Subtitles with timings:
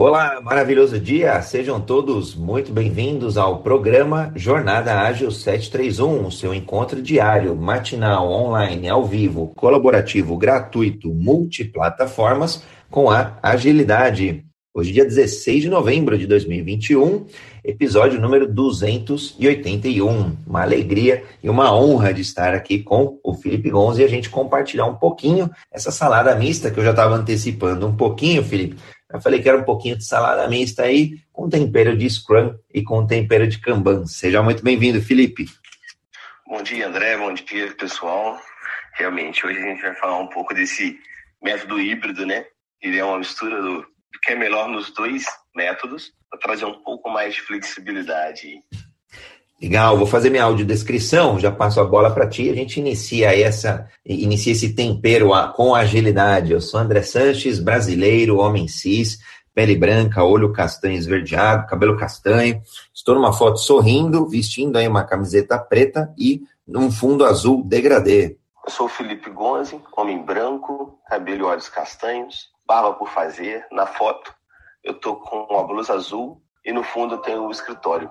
[0.00, 1.42] Olá, maravilhoso dia!
[1.42, 8.88] Sejam todos muito bem-vindos ao programa Jornada Ágil 731, o seu encontro diário, matinal, online,
[8.88, 14.44] ao vivo, colaborativo, gratuito, multiplataformas com a agilidade.
[14.72, 17.26] Hoje, dia 16 de novembro de 2021,
[17.64, 20.36] episódio número 281.
[20.46, 24.30] Uma alegria e uma honra de estar aqui com o Felipe Gonzi e a gente
[24.30, 28.76] compartilhar um pouquinho essa salada mista que eu já estava antecipando um pouquinho, Felipe,
[29.10, 32.82] eu falei que era um pouquinho de salada mista aí, com tempero de Scrum e
[32.82, 34.06] com tempero de Kanban.
[34.06, 35.46] Seja muito bem-vindo, Felipe.
[36.46, 37.16] Bom dia, André.
[37.16, 38.38] Bom dia, pessoal.
[38.94, 40.98] Realmente, hoje a gente vai falar um pouco desse
[41.42, 42.44] método híbrido, né?
[42.82, 43.86] Ele é uma mistura do,
[44.22, 48.62] que é melhor nos dois métodos, para trazer um pouco mais de flexibilidade.
[49.60, 53.88] Legal, vou fazer minha audiodescrição, já passo a bola para ti, a gente inicia essa,
[54.06, 56.52] inicia esse tempero com agilidade.
[56.52, 59.18] Eu sou André Sanches, brasileiro, homem cis,
[59.52, 62.62] pele branca, olho castanho esverdeado, cabelo castanho.
[62.94, 68.36] Estou numa foto sorrindo, vestindo aí uma camiseta preta e num fundo azul degradê.
[68.64, 73.66] Eu sou Felipe Gonzi, homem branco, cabelo e olhos castanhos, barba por fazer.
[73.72, 74.32] Na foto
[74.84, 78.08] eu tô com uma blusa azul e no fundo tenho o escritório.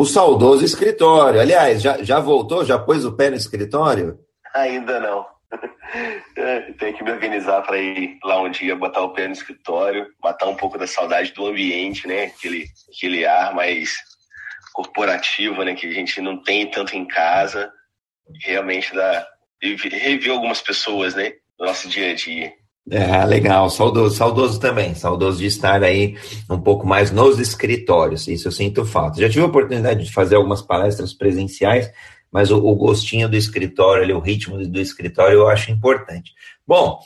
[0.00, 1.38] O saudoso escritório.
[1.38, 2.64] Aliás, já, já voltou?
[2.64, 4.18] Já pôs o pé no escritório?
[4.54, 5.26] Ainda não.
[6.78, 10.46] Tenho que me organizar para ir lá um dia, botar o pé no escritório, matar
[10.46, 12.32] um pouco da saudade do ambiente, né?
[12.34, 13.94] Aquele, aquele ar mais
[14.72, 15.74] corporativo, né?
[15.74, 17.70] Que a gente não tem tanto em casa.
[18.40, 19.28] Realmente dá.
[19.62, 21.34] Rever algumas pessoas, né?
[21.58, 22.54] No nosso dia a dia.
[22.88, 26.16] É, legal, saudoso, saudoso também, saudoso de estar aí
[26.48, 29.20] um pouco mais nos escritórios, isso eu sinto falta.
[29.20, 31.90] Já tive a oportunidade de fazer algumas palestras presenciais,
[32.32, 36.32] mas o, o gostinho do escritório, ali, o ritmo do escritório eu acho importante.
[36.66, 37.00] Bom,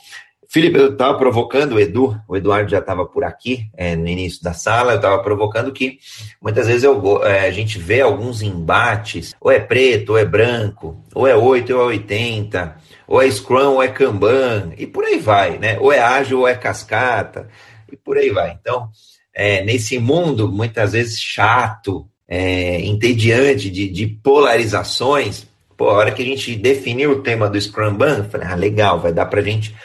[0.55, 4.41] Felipe, eu estava provocando o Edu, o Eduardo já estava por aqui é, no início
[4.41, 5.99] da sala, eu estava provocando que
[6.41, 11.03] muitas vezes eu, é, a gente vê alguns embates, ou é preto, ou é branco,
[11.13, 15.19] ou é 8, ou é 80, ou é Scrum, ou é Kanban, e por aí
[15.19, 15.77] vai, né?
[15.77, 17.49] Ou é ágil, ou é cascata,
[17.91, 18.57] e por aí vai.
[18.57, 18.87] Então,
[19.33, 26.21] é, nesse mundo, muitas vezes chato, é, entediante de, de polarizações, pô, a hora que
[26.21, 29.75] a gente definiu o tema do Scrum Ban, falei, ah, legal, vai dar para gente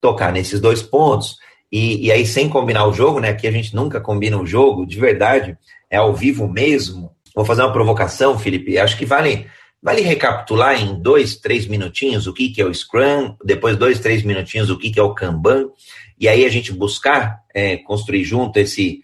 [0.00, 1.36] tocar nesses dois pontos.
[1.70, 3.28] E, e aí, sem combinar o jogo, né?
[3.28, 5.56] Aqui a gente nunca combina o jogo, de verdade,
[5.88, 7.12] é ao vivo mesmo.
[7.34, 8.78] Vou fazer uma provocação, Felipe.
[8.78, 9.46] Acho que vale
[9.82, 14.22] Vale recapitular em dois, três minutinhos o que, que é o Scrum, depois dois, três
[14.22, 15.70] minutinhos o que, que é o Kanban,
[16.18, 19.00] e aí a gente buscar é, construir junto esse,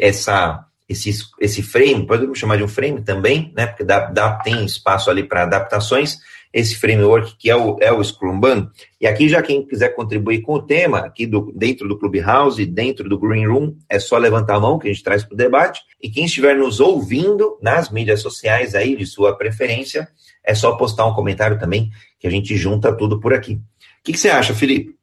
[0.00, 3.66] essa, esse, esse frame, podemos chamar de um frame também, né?
[3.66, 6.16] Porque dá, dá, tem espaço ali para adaptações,
[6.52, 8.70] esse framework que é o, é o Scrumban.
[9.00, 13.08] E aqui, já quem quiser contribuir com o tema, aqui do, dentro do Clubhouse, dentro
[13.08, 15.80] do Green Room, é só levantar a mão que a gente traz para o debate.
[16.02, 20.08] E quem estiver nos ouvindo nas mídias sociais aí, de sua preferência,
[20.44, 23.54] é só postar um comentário também, que a gente junta tudo por aqui.
[23.54, 23.60] O
[24.04, 24.96] que, que você acha, Felipe?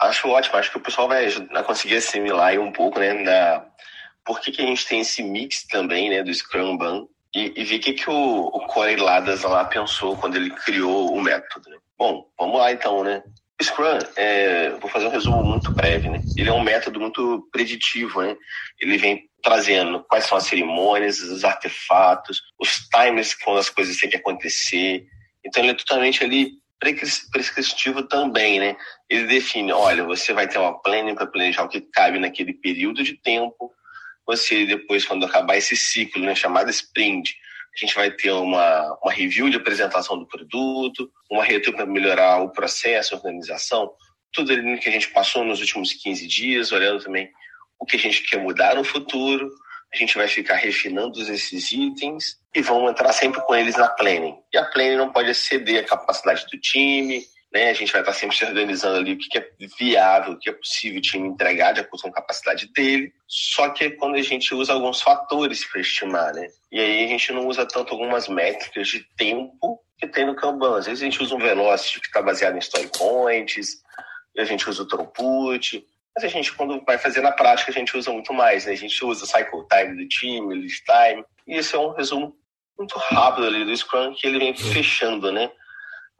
[0.00, 1.28] Acho ótimo, acho que o pessoal vai
[1.64, 3.66] conseguir assimilar um pouco, né, da...
[4.24, 7.04] por que, que a gente tem esse mix também, né, do Scrum Ban
[7.34, 11.20] e, e o que, que o, o Corey Ladas lá pensou quando ele criou o
[11.20, 11.68] método.
[11.68, 11.76] Né?
[11.98, 13.22] Bom, vamos lá então, né?
[13.60, 16.20] Scrum, é, vou fazer um resumo muito breve, né?
[16.36, 18.36] Ele é um método muito preditivo, né?
[18.80, 24.08] Ele vem trazendo quais são as cerimônias, os artefatos, os timers quando as coisas têm
[24.08, 25.04] que acontecer.
[25.44, 26.52] Então ele é totalmente ali
[27.32, 28.76] prescritivo também, né?
[29.10, 33.02] Ele define, olha, você vai ter uma planning para planejar o que cabe naquele período
[33.02, 33.72] de tempo,
[34.28, 37.34] você depois, quando acabar esse ciclo, né, chamado sprint,
[37.74, 42.42] a gente vai ter uma, uma review de apresentação do produto, uma review para melhorar
[42.42, 43.90] o processo, a organização,
[44.32, 47.30] tudo ali que a gente passou nos últimos 15 dias, olhando também
[47.78, 49.48] o que a gente quer mudar no futuro.
[49.94, 54.36] A gente vai ficar refinando esses itens e vamos entrar sempre com eles na planning.
[54.52, 57.70] E a planning não pode exceder a capacidade do time, né?
[57.70, 59.48] A gente vai estar sempre se organizando ali o que é
[59.78, 63.12] viável, o que é possível o time entregar de acordo com a capacidade dele.
[63.26, 66.48] Só que é quando a gente usa alguns fatores para estimar, né?
[66.70, 70.78] E aí a gente não usa tanto algumas métricas de tempo que tem no Kanban.
[70.78, 73.82] Às vezes a gente usa um velocity que está baseado em story points,
[74.34, 75.84] e a gente usa o throughput.
[76.14, 78.72] Mas a gente, quando vai fazer na prática, a gente usa muito mais, né?
[78.72, 81.24] A gente usa cycle time do time, lead time.
[81.46, 82.36] E esse é um resumo
[82.78, 85.50] muito rápido ali do Scrum que ele vem fechando, né?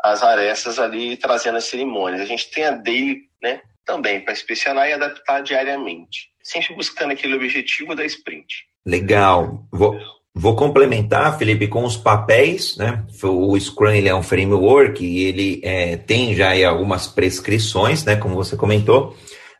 [0.02, 2.20] As arestas ali trazendo as cerimônias.
[2.20, 7.34] A gente tem a daily, né, também para inspecionar e adaptar diariamente, sempre buscando aquele
[7.34, 8.66] objetivo da sprint.
[8.86, 9.66] Legal.
[9.72, 9.98] Vou,
[10.34, 13.04] vou complementar, Felipe, com os papéis, né?
[13.22, 18.16] O Scrum ele é um framework e ele é, tem já algumas prescrições, né?
[18.16, 19.16] Como você comentou.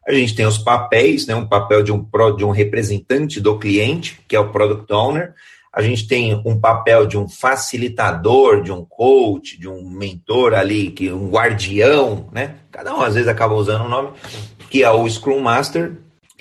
[0.06, 2.02] A gente tem os papéis, né, um papel de um,
[2.35, 5.35] de um representante do cliente, que é o Product Owner.
[5.79, 10.91] A gente tem um papel de um facilitador, de um coach, de um mentor ali,
[10.91, 12.57] que um guardião, né?
[12.69, 14.11] Cada um às vezes acaba usando o nome,
[14.69, 15.93] que é o Scrum Master,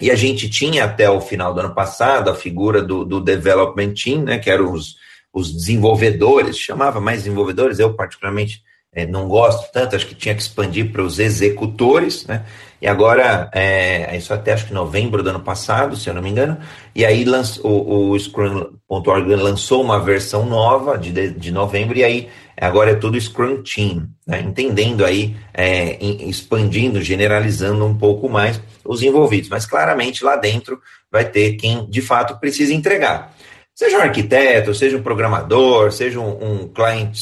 [0.02, 3.94] e a gente tinha até o final do ano passado a figura do, do Development
[3.94, 4.96] Team, né, que eram os,
[5.32, 8.64] os desenvolvedores, chamava mais desenvolvedores, eu particularmente
[8.98, 12.44] é, não gosto tanto, acho que tinha que expandir para os executores, né?
[12.82, 16.32] E agora, é, isso até acho que novembro do ano passado, se eu não me
[16.32, 16.58] engano,
[16.96, 22.28] e aí lançou, o, o Scrum.org lançou uma versão nova de, de novembro, e aí
[22.60, 24.42] agora é tudo Scrum Team, né?
[24.42, 31.24] entendendo aí, é, expandindo, generalizando um pouco mais os envolvidos, mas claramente lá dentro vai
[31.24, 33.37] ter quem de fato precisa entregar.
[33.78, 36.72] Seja um arquiteto, seja um programador, seja um, um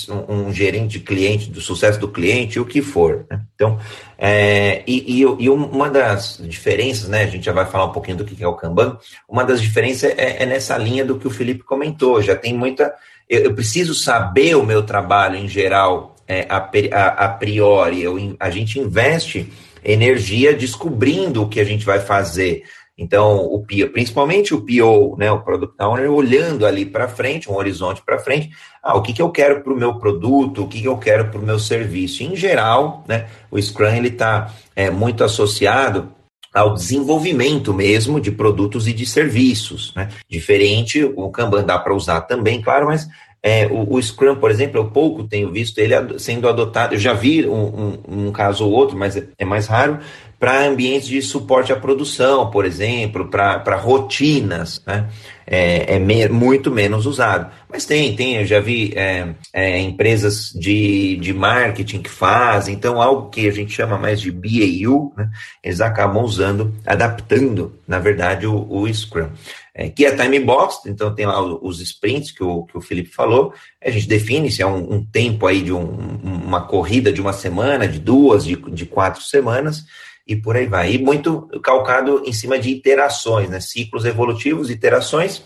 [0.10, 3.26] um, um, gerente de cliente, do sucesso do cliente, o que for.
[3.30, 3.42] Né?
[3.54, 3.78] Então,
[4.18, 7.24] é, e, e, e, uma das diferenças, né?
[7.24, 8.98] A gente já vai falar um pouquinho do que é o Kanban.
[9.28, 12.22] Uma das diferenças é, é nessa linha do que o Felipe comentou.
[12.22, 12.94] Já tem muita.
[13.30, 18.02] Eu, eu preciso saber o meu trabalho em geral é, a, a, a, priori.
[18.02, 19.52] Eu, a gente investe
[19.84, 22.64] energia descobrindo o que a gente vai fazer.
[22.98, 27.56] Então, o PO, principalmente o PO, né, o Product Owner, olhando ali para frente, um
[27.56, 28.52] horizonte para frente,
[28.82, 31.30] ah, o que, que eu quero para o meu produto, o que, que eu quero
[31.30, 32.24] para o meu serviço.
[32.24, 36.10] Em geral, né, o Scrum está é, muito associado
[36.54, 39.94] ao desenvolvimento mesmo de produtos e de serviços.
[39.94, 40.08] Né?
[40.30, 43.10] Diferente, o Kanban dá para usar também, claro, mas
[43.44, 46.96] é, o, o, Scrum, por exemplo, eu pouco tenho visto ele sendo adotado.
[46.96, 50.00] Eu já vi um, um, um caso ou outro, mas é, é mais raro,
[50.46, 55.10] para ambientes de suporte à produção, por exemplo, para rotinas, né?
[55.48, 57.52] É, é me, muito menos usado.
[57.68, 63.02] Mas tem, tem, eu já vi é, é, empresas de, de marketing que fazem, então
[63.02, 65.32] algo que a gente chama mais de BAU, né?
[65.64, 69.30] eles acabam usando, adaptando, na verdade, o, o Scrum.
[69.74, 73.10] É, que é time box, então tem lá os sprints que o, que o Felipe
[73.10, 73.52] falou,
[73.84, 75.84] a gente define se é um, um tempo aí de um,
[76.24, 79.84] uma corrida de uma semana, de duas, de, de quatro semanas,
[80.28, 80.94] e por aí vai.
[80.94, 83.60] E muito calcado em cima de iterações, né?
[83.60, 85.44] ciclos evolutivos, iterações.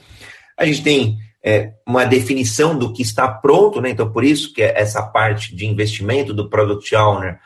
[0.58, 3.90] A gente tem é, uma definição do que está pronto, né?
[3.90, 7.40] então por isso que é essa parte de investimento do Product Owner,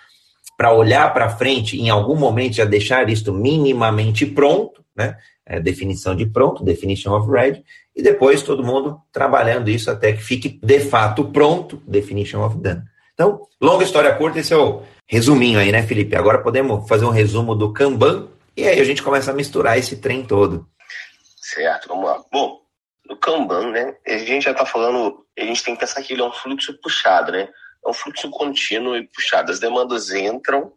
[0.57, 5.18] para olhar para frente, em algum momento já deixar isto minimamente pronto, né?
[5.45, 7.62] É, definição de pronto, definition of ready,
[7.94, 12.81] e depois todo mundo trabalhando isso até que fique de fato pronto, definition of done.
[13.13, 16.15] Então, longa história curta, esse é o resuminho aí, né, Felipe?
[16.15, 18.27] Agora podemos fazer um resumo do Kanban
[18.57, 20.68] e aí a gente começa a misturar esse trem todo.
[21.38, 22.24] Certo, vamos lá.
[22.31, 22.62] Bom,
[23.07, 26.21] no Kanban, né, a gente já está falando, a gente tem que pensar que ele
[26.21, 27.50] é um fluxo puxado, né?
[27.86, 29.51] É um fluxo contínuo e puxado.
[29.51, 30.71] As demandas entram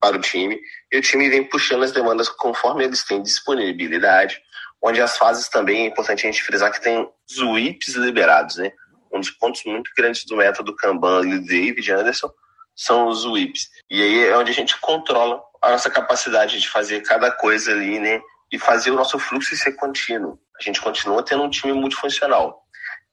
[0.00, 0.60] para o time
[0.92, 4.40] e o time vem puxando as demandas conforme eles têm disponibilidade,
[4.82, 8.72] onde as fases também é importante a gente frisar que tem os WIPs liberados, né?
[9.12, 12.30] Um dos pontos muito grandes do método Kanban e David Anderson
[12.74, 13.68] são os WIPs.
[13.90, 17.98] E aí é onde a gente controla a nossa capacidade de fazer cada coisa ali,
[18.00, 18.20] né?
[18.50, 20.38] E fazer o nosso fluxo ser contínuo.
[20.58, 22.62] A gente continua tendo um time multifuncional.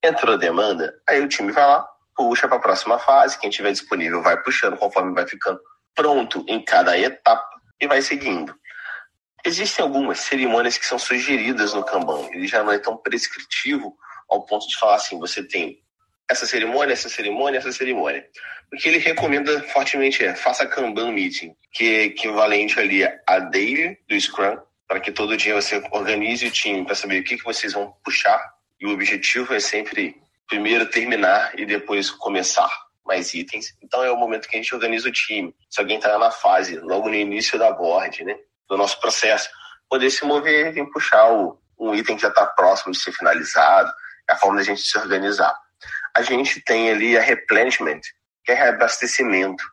[0.03, 4.21] Entrou demanda, aí o time vai lá, puxa para a próxima fase, quem tiver disponível
[4.21, 5.59] vai puxando conforme vai ficando
[5.93, 7.49] pronto em cada etapa
[7.79, 8.55] e vai seguindo.
[9.45, 13.93] Existem algumas cerimônias que são sugeridas no Kanban, ele já não é tão prescritivo
[14.29, 15.81] ao ponto de falar assim, você tem
[16.29, 18.23] essa cerimônia, essa cerimônia, essa cerimônia.
[18.71, 23.97] O que ele recomenda fortemente é faça Kanban Meeting, que é equivalente ali a daily
[24.07, 24.57] do Scrum,
[24.87, 27.93] para que todo dia você organize o time para saber o que, que vocês vão
[28.03, 28.39] puxar.
[28.79, 30.15] E o objetivo é sempre
[30.47, 32.69] primeiro terminar e depois começar
[33.05, 33.75] mais itens.
[33.81, 35.53] Então é o momento que a gente organiza o time.
[35.67, 38.35] Se alguém está na fase, logo no início da board, né,
[38.67, 39.49] do nosso processo,
[39.89, 43.91] poder se mover e puxar o, um item que já está próximo de ser finalizado,
[44.29, 45.55] é a forma da gente se organizar
[46.15, 48.01] a gente tem ali a replenishment,
[48.43, 49.63] que é reabastecimento.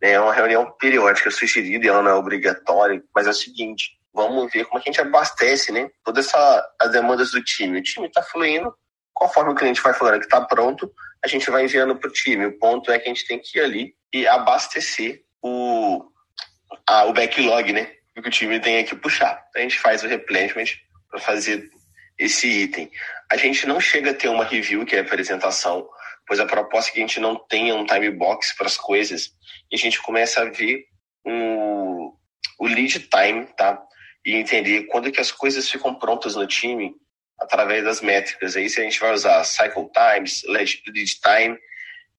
[0.00, 0.12] Né?
[0.12, 4.64] É uma reunião periódica sugerida, ela não é obrigatória, mas é o seguinte, vamos ver
[4.64, 5.90] como é a gente abastece né?
[6.04, 6.30] todas
[6.80, 7.78] as demandas do time.
[7.78, 8.74] O time está fluindo,
[9.12, 10.90] conforme o cliente vai falando que está pronto,
[11.22, 12.46] a gente vai enviando para o time.
[12.46, 16.04] O ponto é que a gente tem que ir ali e abastecer o,
[16.86, 17.92] a, o backlog, né?
[18.14, 19.42] Que o time tem que puxar.
[19.54, 20.76] A gente faz o replenishment
[21.10, 21.70] para fazer
[22.20, 22.90] esse item.
[23.30, 25.88] A gente não chega a ter uma review, que é a apresentação,
[26.26, 29.32] pois a proposta é que a gente não tenha um time box para as coisas
[29.72, 30.84] e a gente começa a ver
[31.24, 32.12] um,
[32.58, 33.82] o lead time, tá?
[34.24, 36.94] E entender quando que as coisas ficam prontas no time
[37.38, 38.54] através das métricas.
[38.54, 41.58] Aí se a gente vai usar cycle times, lead time,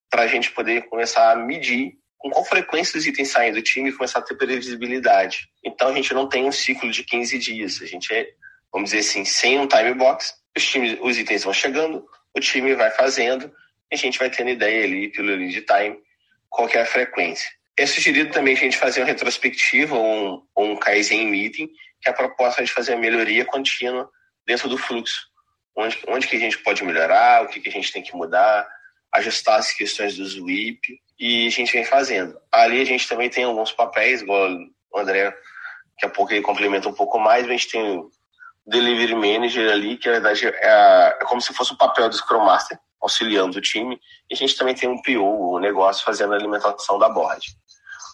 [0.10, 3.89] para a gente poder começar a medir com qual frequência os itens saem do time
[3.89, 5.48] e começar a ter previsibilidade.
[5.63, 7.81] Então a gente não tem um ciclo de 15 dias.
[7.81, 8.27] A gente é,
[8.72, 12.74] vamos dizer assim, sem um time box, os, times, os itens vão chegando, o time
[12.75, 13.51] vai fazendo,
[13.92, 15.98] a gente vai tendo ideia ali pelo lead time
[16.50, 17.50] qual é a frequência.
[17.78, 21.68] É sugerido também a gente fazer uma retrospectiva ou um, um Kaizen meeting,
[22.01, 24.10] que é a proposta de fazer a melhoria contínua
[24.46, 25.30] dentro do fluxo.
[25.75, 28.68] Onde, onde que a gente pode melhorar, o que, que a gente tem que mudar,
[29.13, 32.38] ajustar as questões do SWIP, e a gente vem fazendo.
[32.51, 34.50] Ali a gente também tem alguns papéis, igual
[34.92, 38.10] o André, daqui a pouco ele complementa um pouco mais, a gente tem
[38.72, 42.16] Delivery Manager ali, que na verdade é, a, é como se fosse o papel do
[42.16, 44.00] Scrum Master, auxiliando o time,
[44.30, 47.46] e a gente também tem um PO, o negócio, fazendo a alimentação da board.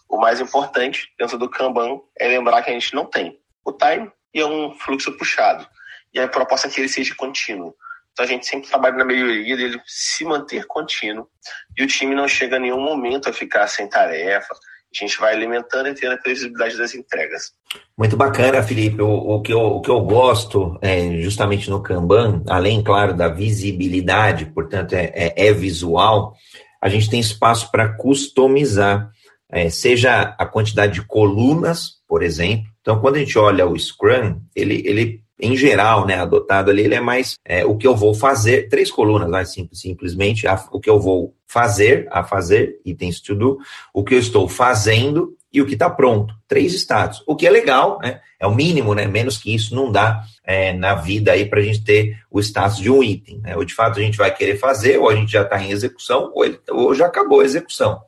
[0.10, 4.12] O mais importante dentro do Kanban é lembrar que a gente não tem o time
[4.34, 5.68] e é um fluxo puxado.
[6.14, 7.76] E a proposta é que ele seja contínuo.
[8.12, 11.30] Então a gente sempre trabalha na melhoria dele se manter contínuo
[11.78, 14.56] e o time não chega a nenhum momento a ficar sem tarefa.
[14.94, 17.52] A gente vai alimentando e tendo a previsibilidade das entregas.
[17.98, 19.02] Muito bacana, Felipe.
[19.02, 23.28] O, o, que, eu, o que eu gosto é, justamente no Kanban, além, claro, da
[23.28, 26.34] visibilidade, portanto, é, é, é visual,
[26.82, 29.12] a gente tem espaço para customizar,
[29.52, 32.66] é, seja a quantidade de colunas, por exemplo.
[32.82, 36.96] Então, quando a gente olha o Scrum, ele, ele em geral, né, adotado ali, ele
[36.96, 40.80] é mais é, o que eu vou fazer, três colunas, mais simples, simplesmente, a, o
[40.80, 43.60] que eu vou fazer, a fazer, itens to do,
[43.94, 46.34] o que eu estou fazendo e o que está pronto.
[46.48, 47.24] Três status.
[47.26, 48.20] O que é legal, né?
[48.40, 49.08] É o mínimo, né?
[49.08, 52.78] Menos que isso não dá é, na vida aí para a gente ter o status
[52.78, 53.40] de um item.
[53.40, 53.56] Né?
[53.56, 56.32] Ou de fato a gente vai querer fazer, ou a gente já está em execução,
[56.36, 58.00] ou, ele, ou já acabou a execução.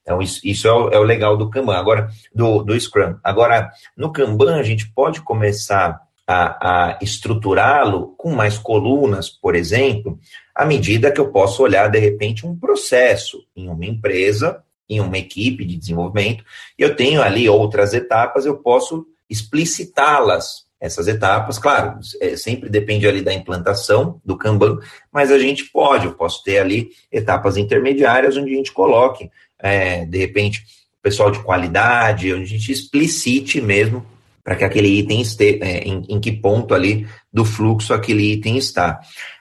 [0.00, 3.16] Então, isso, isso é, o, é, o, legal do Kanban, agora, do, do Scrum.
[3.24, 10.18] Agora, no Kanban, a gente pode começar a, a estruturá-lo com mais colunas, por exemplo,
[10.54, 15.18] à medida que eu posso olhar, de repente, um processo em uma empresa, em uma
[15.18, 16.44] equipe de desenvolvimento,
[16.78, 21.58] e eu tenho ali outras etapas, eu posso explicitá-las, essas etapas.
[21.58, 24.78] Claro, é, sempre depende ali da implantação do Kanban,
[25.12, 30.04] mas a gente pode, eu posso ter ali etapas intermediárias onde a gente coloque, é,
[30.04, 30.64] de repente,
[31.02, 34.04] pessoal de qualidade, onde a gente explicite mesmo
[34.46, 38.56] para que aquele item esteja, é, em, em, que ponto ali do fluxo aquele item
[38.56, 39.00] está.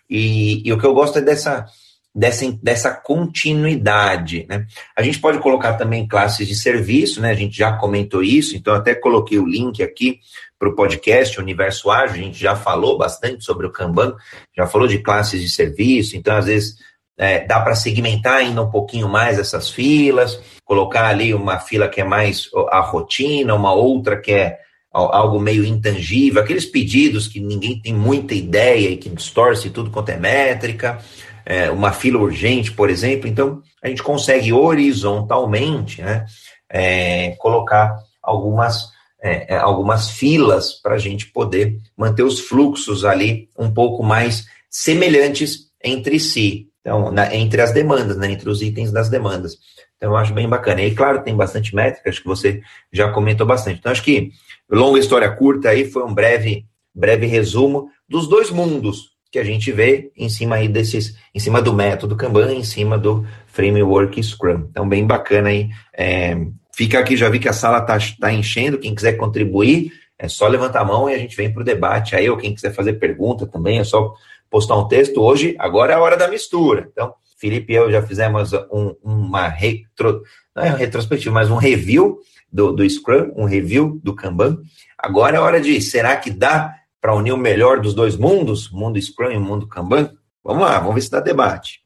[0.10, 1.68] E, e, o que eu gosto é dessa,
[2.14, 4.48] dessa, dessa continuidade.
[4.50, 4.66] Né?
[4.98, 7.30] A gente pode colocar também classes de serviço, né?
[7.30, 10.18] a gente já comentou isso, então até coloquei o link aqui
[10.58, 14.16] para o podcast Universo Ágil, a gente já falou bastante sobre o Kanban,
[14.58, 16.78] já falou de classes de serviço, então às vezes
[17.16, 22.02] é, dá para segmentar ainda um pouquinho mais essas filas, colocar ali uma fila que
[22.02, 24.64] é mais a rotina, uma outra que é
[24.96, 30.10] algo meio intangível, aqueles pedidos que ninguém tem muita ideia e que distorce tudo quanto
[30.10, 31.00] é métrica,
[31.46, 33.28] é, uma fila urgente, por exemplo.
[33.28, 36.25] Então, a gente consegue horizontalmente né,
[36.70, 38.90] é, colocar algumas,
[39.22, 44.46] é, é algumas filas para a gente poder manter os fluxos ali um pouco mais
[44.70, 46.70] semelhantes entre si.
[46.80, 49.58] Então, na, entre as demandas, né, entre os itens das demandas.
[49.98, 50.82] Então, eu acho bem bacana.
[50.82, 52.62] E, claro, tem bastante métrica, acho que você
[52.92, 53.80] já comentou bastante.
[53.80, 54.32] Então, acho que
[54.70, 59.72] longa história curta aí foi um breve, breve resumo dos dois mundos que a gente
[59.72, 64.68] vê em cima aí desses, em cima do método Kanban, em cima do framework Scrum.
[64.70, 65.70] Então, bem bacana aí.
[65.94, 66.38] É,
[66.74, 68.78] fica aqui, já vi que a sala está tá enchendo.
[68.78, 72.16] Quem quiser contribuir, é só levantar a mão e a gente vem para o debate
[72.16, 74.14] aí, ou quem quiser fazer pergunta também, é só
[74.50, 75.22] postar um texto.
[75.22, 76.88] Hoje, agora é a hora da mistura.
[76.92, 80.24] Então, Felipe e eu já fizemos um, uma retro,
[80.56, 82.20] não é um retrospectiva, mas um review
[82.51, 84.58] do, do Scrum, um review do Kanban.
[84.98, 88.77] Agora é hora de, será que dá para unir o melhor dos dois mundos, o
[88.77, 90.12] mundo Scrum e o mundo Kanban?
[90.44, 91.82] Vamos lá, vamos ver se dá debate.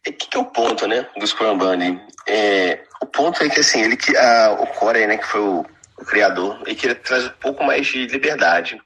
[0.00, 2.00] O que, que, é o ponto, né, do Scrum Bunny?
[2.26, 5.64] É, o ponto é que, assim, ele que a, o Corey, né, que foi o,
[5.96, 8.80] o criador, ele queria trazer um pouco mais de liberdade,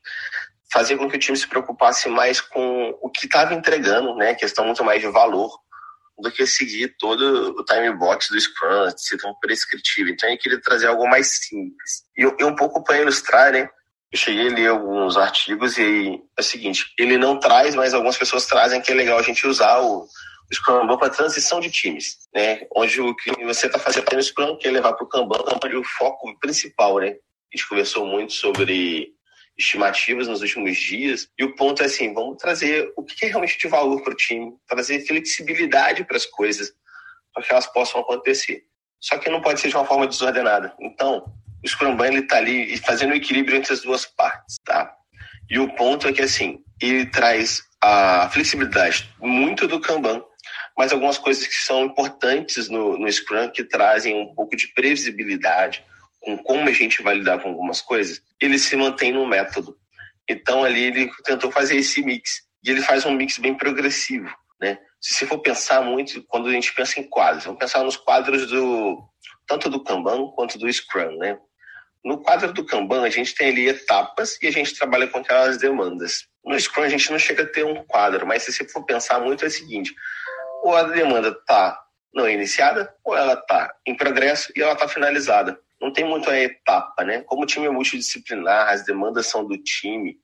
[0.72, 4.64] fazer com que o time se preocupasse mais com o que estava entregando, né, questão
[4.64, 5.50] muito mais de valor,
[6.18, 10.08] do que seguir todo o time box do Scrum, ser tão prescritivo.
[10.08, 12.04] Então ele queria trazer algo mais simples.
[12.16, 13.68] E, e um pouco para ilustrar, né?
[14.10, 18.16] Eu cheguei a ler alguns artigos e é o seguinte, ele não traz, mas algumas
[18.16, 22.16] pessoas trazem que é legal a gente usar o, o Scrum para transição de times,
[22.34, 22.66] né?
[22.74, 25.84] Onde o que você está fazendo no Scrum quer levar para o Kanban, para o
[25.84, 27.08] foco principal, né?
[27.08, 29.15] A gente conversou muito sobre
[29.58, 31.28] estimativas nos últimos dias.
[31.38, 34.16] E o ponto é assim, vamos trazer o que é realmente de valor para o
[34.16, 36.72] time, trazer flexibilidade para as coisas,
[37.32, 38.64] para que elas possam acontecer.
[39.00, 40.74] Só que não pode ser de uma forma desordenada.
[40.80, 41.24] Então,
[41.64, 44.92] o Scrum ele está ali fazendo o equilíbrio entre as duas partes, tá?
[45.48, 50.22] E o ponto é que, assim, ele traz a flexibilidade muito do Kanban,
[50.76, 55.84] mas algumas coisas que são importantes no, no Scrum, que trazem um pouco de previsibilidade
[56.26, 59.78] com como a gente vai lidar com algumas coisas, ele se mantém no método.
[60.28, 64.28] Então ali ele tentou fazer esse mix, e ele faz um mix bem progressivo,
[64.60, 64.76] né?
[65.00, 68.48] Se você for pensar muito, quando a gente pensa em quadros, vamos pensar nos quadros
[68.48, 69.08] do
[69.46, 71.38] tanto do Kanban quanto do Scrum, né?
[72.04, 75.58] No quadro do Kanban, a gente tem ali etapas e a gente trabalha com aquelas
[75.58, 76.26] demandas.
[76.44, 79.20] No Scrum, a gente não chega a ter um quadro, mas se você for pensar
[79.20, 79.94] muito, é o seguinte:
[80.64, 81.80] ou a demanda está
[82.12, 85.56] não iniciada, ou ela está em progresso e ela está finalizada.
[85.80, 87.22] Não tem muito a etapa, né?
[87.22, 90.18] Como o time é multidisciplinar, as demandas são do time,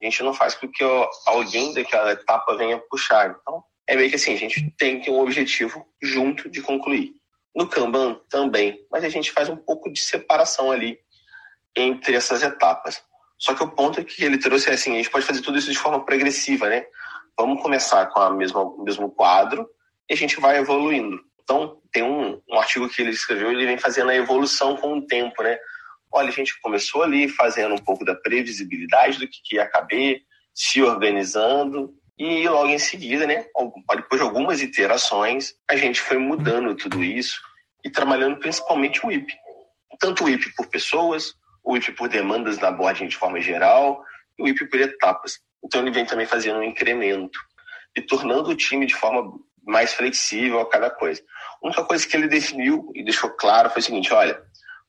[0.00, 0.84] a gente não faz com que
[1.26, 3.36] alguém daquela etapa venha puxar.
[3.40, 7.12] Então, é meio que assim, a gente tem que ter um objetivo junto de concluir.
[7.54, 10.98] No Kanban também, mas a gente faz um pouco de separação ali
[11.76, 13.02] entre essas etapas.
[13.38, 15.70] Só que o ponto que ele trouxe é assim, a gente pode fazer tudo isso
[15.70, 16.84] de forma progressiva, né?
[17.38, 19.68] Vamos começar com a mesma, o mesmo quadro
[20.08, 21.20] e a gente vai evoluindo.
[21.44, 25.06] Então, tem um, um artigo que ele escreveu, ele vem fazendo a evolução com o
[25.06, 25.58] tempo, né?
[26.10, 30.22] Olha, a gente começou ali fazendo um pouco da previsibilidade do que, que ia caber,
[30.54, 33.44] se organizando, e logo em seguida, né,
[33.96, 37.40] depois de algumas iterações, a gente foi mudando tudo isso
[37.84, 39.32] e trabalhando principalmente o IP.
[39.98, 44.04] Tanto o IP por pessoas, o IP por demandas na boarding de forma geral
[44.38, 45.40] e o IP por etapas.
[45.64, 47.38] Então ele vem também fazendo um incremento
[47.96, 49.32] e tornando o time de forma
[49.66, 51.20] mais flexível a cada coisa.
[51.64, 54.38] A única coisa que ele definiu e deixou claro foi o seguinte, olha,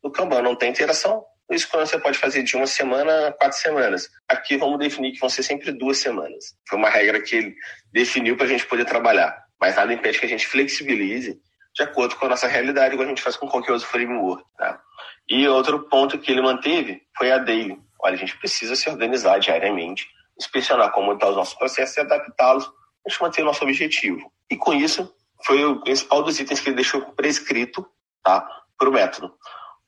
[0.04, 3.58] no Kanban não tem interação, no Scrum você pode fazer de uma semana a quatro
[3.58, 4.10] semanas.
[4.28, 6.54] Aqui vamos definir que vão ser sempre duas semanas.
[6.68, 7.56] Foi uma regra que ele
[7.94, 9.42] definiu para a gente poder trabalhar.
[9.60, 11.40] Mas nada impede que a gente flexibilize
[11.74, 14.44] de acordo com a nossa realidade, igual a gente faz com qualquer outro framework.
[14.58, 14.82] Tá?
[15.30, 17.80] E outro ponto que ele manteve foi a daily.
[18.02, 22.66] Olha, a gente precisa se organizar diariamente, inspecionar como estão os nossos processos e adaptá-los
[22.66, 22.74] para
[23.08, 24.30] a gente manter o nosso objetivo.
[24.52, 27.86] E com isso, foi o principal dos itens que ele deixou prescrito
[28.24, 29.34] tá, para o método.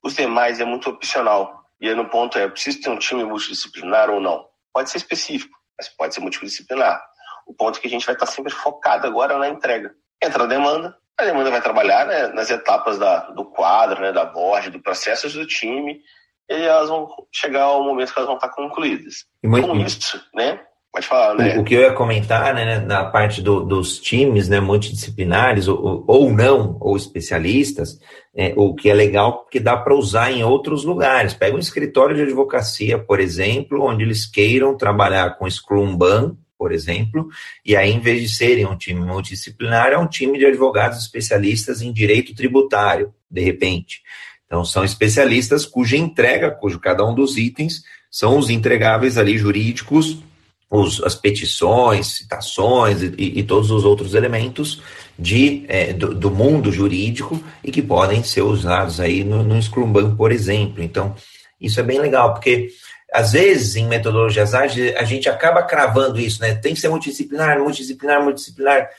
[0.03, 1.63] Os demais é muito opcional.
[1.79, 4.45] E aí no ponto é, preciso ter um time multidisciplinar ou não?
[4.73, 7.01] Pode ser específico, mas pode ser multidisciplinar.
[7.45, 9.93] O ponto é que a gente vai estar sempre focado agora na entrega.
[10.21, 14.25] Entra a demanda, a demanda vai trabalhar né, nas etapas da, do quadro, né, da
[14.25, 16.01] board, do processo do time,
[16.49, 19.25] e elas vão chegar ao momento que elas vão estar concluídas.
[19.43, 20.63] E muito, Com isso, né,
[20.97, 21.57] Pode falar, né?
[21.57, 26.03] O, o, que eu ia comentar, né, na parte do, dos times, né, multidisciplinares, ou,
[26.07, 27.99] ou não, ou especialistas,
[28.35, 31.35] é, o que é legal, porque dá para usar em outros lugares.
[31.35, 36.71] Pega um escritório de advocacia, por exemplo, onde eles queiram trabalhar com Scrum Ban, por
[36.71, 37.27] exemplo,
[37.63, 41.83] e aí, em vez de serem um time multidisciplinar, é um time de advogados especialistas
[41.83, 44.01] em direito tributário, de repente.
[44.47, 50.23] Então, são especialistas cuja entrega, cujo cada um dos itens são os entregáveis ali jurídicos
[50.69, 54.81] os, as petições, citações e, e, todos os outros elementos
[55.17, 59.91] de, é, do, do, mundo jurídico e que podem ser usados aí no, no Scrum
[59.91, 60.83] Ban, por exemplo.
[60.83, 61.15] Então,
[61.59, 62.69] isso é bem legal, porque
[63.13, 66.53] às vezes em metodologias ágeis a gente acaba cravando isso, né?
[66.53, 68.89] Tem que ser multidisciplinar, multidisciplinar, multidisciplinar.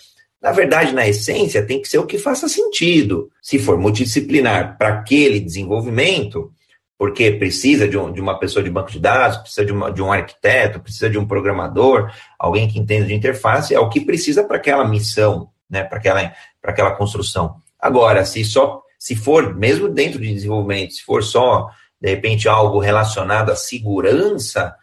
[0.40, 3.30] Na verdade, na essência, tem que ser o que faça sentido.
[3.42, 6.52] Se for multidisciplinar para aquele desenvolvimento,
[6.98, 10.02] porque precisa de, um, de, uma pessoa de banco de dados, precisa de, uma, de,
[10.02, 14.42] um arquiteto, precisa de um programador, alguém que entenda de interface, é o que precisa
[14.42, 16.32] para aquela missão, né, para aquela,
[16.62, 17.56] aquela construção.
[17.78, 22.80] Agora, se só se for, mesmo dentro de desenvolvimento, se for só, de repente, algo
[22.80, 24.74] relacionado à segurança,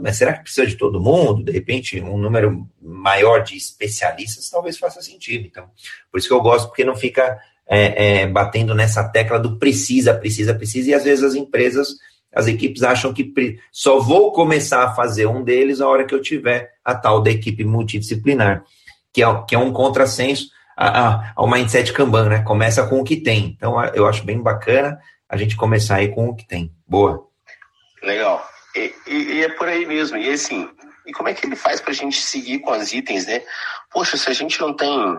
[0.00, 1.42] mas será que precisa de todo mundo?
[1.42, 5.46] De repente, um número maior de especialistas talvez faça sentido.
[5.46, 5.68] Então,
[6.10, 10.14] por isso que eu gosto, porque não fica é, é, batendo nessa tecla do precisa,
[10.14, 11.88] precisa, precisa, e às vezes as empresas,
[12.34, 13.32] as equipes acham que
[13.72, 17.30] só vou começar a fazer um deles a hora que eu tiver a tal da
[17.30, 18.64] equipe multidisciplinar,
[19.12, 20.48] que é, que é um contrassenso
[21.34, 22.42] ao mindset Kanban, né?
[22.42, 23.54] Começa com o que tem.
[23.56, 24.98] Então, eu acho bem bacana
[25.28, 26.70] a gente começar aí com o que tem.
[26.86, 27.26] Boa.
[28.02, 28.46] Legal.
[28.74, 30.18] E, e, e é por aí mesmo.
[30.18, 30.68] E assim,
[31.06, 33.42] e como é que ele faz para a gente seguir com as itens, né?
[33.90, 35.16] Poxa, se a gente não tem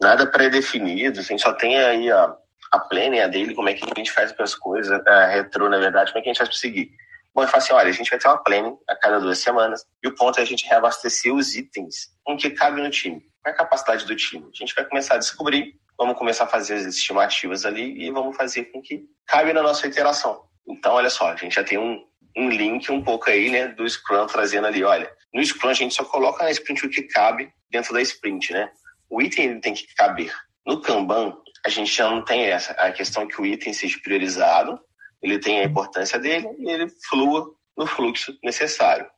[0.00, 2.36] nada pré-definido, a gente só tem aí a,
[2.72, 5.68] a planning, a dele, como é que a gente faz para as coisas, a retro,
[5.68, 6.90] na verdade, como é que a gente faz para seguir.
[7.34, 9.84] Bom, eu falo assim, olha, a gente vai ter uma planning a cada duas semanas,
[10.02, 13.20] e o ponto é a gente reabastecer os itens com que cabe no time.
[13.42, 14.48] Qual é a capacidade do time?
[14.52, 18.36] A gente vai começar a descobrir, vamos começar a fazer as estimativas ali e vamos
[18.36, 20.44] fazer com que cabe na nossa interação.
[20.66, 22.04] Então, olha só, a gente já tem um,
[22.36, 25.94] um link um pouco aí, né, do Scrum trazendo ali, olha, no Scrum a gente
[25.94, 28.70] só coloca na sprint o que cabe dentro da sprint, né?
[29.14, 30.34] O item ele tem que caber.
[30.66, 32.72] No Kanban, a gente já não tem essa.
[32.72, 34.80] A questão é que o item seja priorizado,
[35.22, 39.08] ele tem a importância dele e ele flua no fluxo necessário.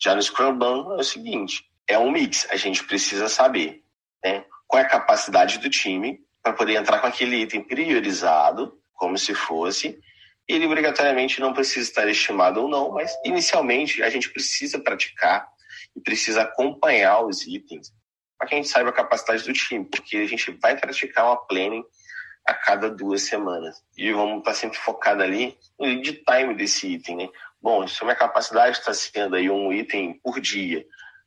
[0.00, 0.58] Já no Scrum
[0.92, 2.46] é o seguinte, é um mix.
[2.50, 3.82] A gente precisa saber
[4.24, 9.18] né, qual é a capacidade do time para poder entrar com aquele item priorizado, como
[9.18, 9.98] se fosse.
[10.46, 15.48] Ele obrigatoriamente não precisa estar estimado ou não, mas inicialmente a gente precisa praticar
[15.96, 17.92] e precisa acompanhar os itens
[18.42, 21.36] para que a gente saiba a capacidade do time, porque a gente vai praticar uma
[21.36, 21.84] planning
[22.44, 23.84] a cada duas semanas.
[23.96, 27.28] E vamos estar sempre focado ali no lead time desse item, né?
[27.62, 30.84] Bom, se a minha capacidade está sendo aí um item por dia,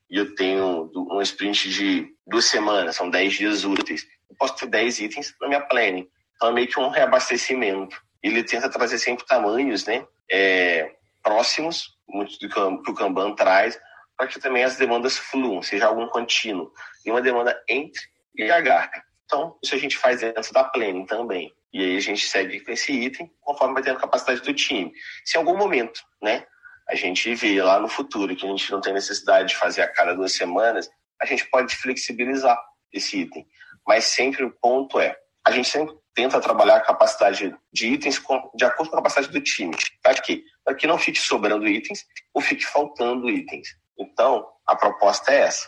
[0.09, 4.67] e eu tenho um sprint de duas semanas, são dez dias úteis, eu posso ter
[4.67, 6.09] dez itens na minha planning.
[6.35, 7.97] Então é meio que um reabastecimento.
[8.21, 10.91] Ele tenta trazer sempre tamanhos né, é,
[11.23, 12.49] próximos, muito do
[12.83, 13.79] que o Kanban traz,
[14.17, 16.71] para que também as demandas fluam, seja algum contínuo.
[17.05, 18.01] E uma demanda entre
[18.35, 19.03] e agarra.
[19.25, 21.53] Então, isso a gente faz dentro da planning também.
[21.73, 24.93] E aí a gente segue com esse item conforme vai tendo a capacidade do time.
[25.25, 26.45] Se em algum momento, né,
[26.87, 29.87] a gente vê lá no futuro que a gente não tem necessidade de fazer a
[29.87, 32.57] cada duas semanas, a gente pode flexibilizar
[32.93, 33.45] esse item.
[33.85, 38.21] Mas sempre o ponto é, a gente sempre tenta trabalhar a capacidade de itens
[38.55, 39.75] de acordo com a capacidade do time.
[40.01, 40.43] Para quê?
[40.63, 43.75] Para que não fique sobrando itens ou fique faltando itens.
[43.97, 45.67] Então, a proposta é essa.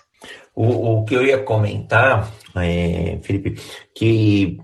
[0.55, 3.61] O, o que eu ia comentar, é, Felipe,
[3.93, 4.59] que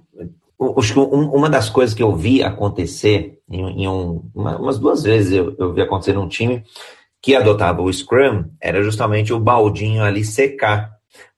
[0.58, 5.56] uma das coisas que eu vi acontecer em, em um, uma, umas duas vezes eu,
[5.60, 6.64] eu vi acontecer num time
[7.22, 10.92] que adotava o Scrum era justamente o baldinho ali secar.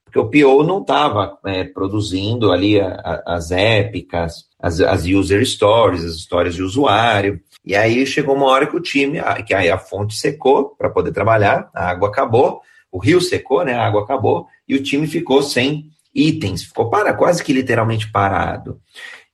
[0.04, 5.46] Porque o PO não estava é, produzindo ali a, a, as épicas, as, as user
[5.46, 7.40] stories, as histórias de usuário.
[7.66, 11.12] E aí chegou uma hora que o time, que aí a fonte secou para poder
[11.12, 13.74] trabalhar, a água acabou, o rio secou, né?
[13.74, 18.80] A água acabou, e o time ficou sem itens, ficou para quase que literalmente parado.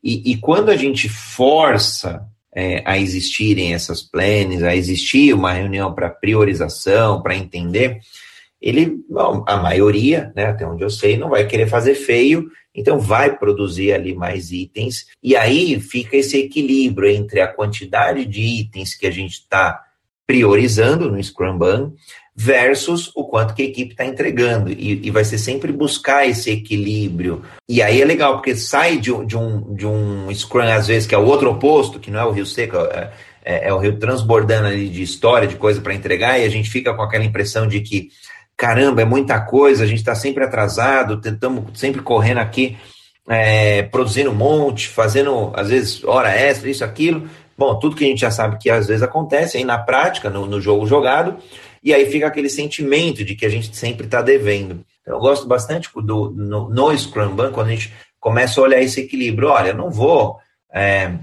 [0.04, 5.94] E, e quando a gente força é, a existirem essas planes, a existir uma reunião
[5.94, 8.00] para priorização, para entender,
[8.62, 13.00] ele, bom, a maioria, né, até onde eu sei, não vai querer fazer feio, então
[13.00, 18.96] vai produzir ali mais itens, e aí fica esse equilíbrio entre a quantidade de itens
[18.96, 19.82] que a gente está
[20.26, 21.92] priorizando no Scrum Ban
[22.34, 24.72] versus o quanto que a equipe está entregando.
[24.72, 27.44] E, e, vai ser sempre buscar esse equilíbrio.
[27.68, 31.14] E aí é legal, porque sai de, de, um, de um Scrum, às vezes, que
[31.14, 33.12] é o outro oposto, que não é o Rio Seco, é,
[33.44, 36.70] é, é o Rio transbordando ali de história, de coisa para entregar, e a gente
[36.70, 38.10] fica com aquela impressão de que,
[38.62, 42.78] caramba, é muita coisa, a gente está sempre atrasado, tentamos sempre correndo aqui,
[43.28, 47.28] é, produzindo um monte, fazendo, às vezes, hora extra, isso, aquilo.
[47.58, 50.46] Bom, tudo que a gente já sabe que às vezes acontece aí na prática, no,
[50.46, 51.38] no jogo jogado,
[51.84, 54.86] e aí fica aquele sentimento de que a gente sempre está devendo.
[55.02, 58.80] Então, eu gosto bastante do, no, no Scrum Ban, quando a gente começa a olhar
[58.80, 59.50] esse equilíbrio.
[59.50, 60.38] Olha, não vou
[60.72, 61.16] é,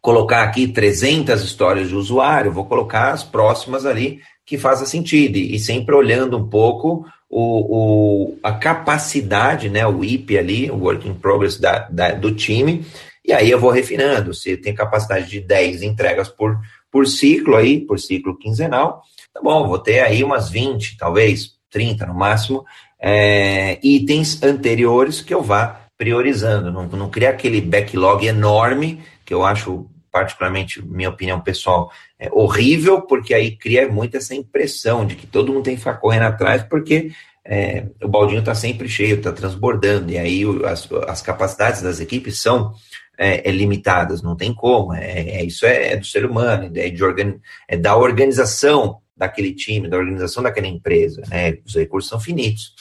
[0.00, 5.58] colocar aqui 300 histórias de usuário, vou colocar as próximas ali que faça sentido, e
[5.58, 11.14] sempre olhando um pouco o, o, a capacidade, né, o IP ali, o Work in
[11.14, 12.84] Progress da, da, do time,
[13.24, 14.34] e aí eu vou refinando.
[14.34, 16.58] Se tem capacidade de 10 entregas por,
[16.90, 19.02] por ciclo aí, por ciclo quinzenal,
[19.32, 22.66] Tá bom, vou ter aí umas 20, talvez 30 no máximo,
[23.00, 26.70] é, itens anteriores que eu vá priorizando.
[26.70, 31.90] Não, não criar aquele backlog enorme, que eu acho, particularmente, minha opinião pessoal,
[32.22, 35.94] é horrível, porque aí cria muito essa impressão de que todo mundo tem que ficar
[35.94, 37.10] correndo atrás, porque
[37.44, 42.40] é, o baldinho está sempre cheio, está transbordando, e aí as, as capacidades das equipes
[42.40, 42.72] são
[43.18, 46.88] é, é, limitadas, não tem como, é, é isso é, é, do ser humano, é,
[46.88, 47.34] de organ,
[47.66, 51.58] é da organização daquele time, da organização daquela empresa, né?
[51.66, 52.72] Os recursos são finitos.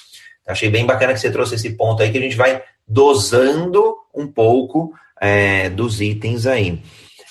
[0.48, 4.28] Achei bem bacana que você trouxe esse ponto aí, que a gente vai dosando um
[4.28, 6.80] pouco é, dos itens aí.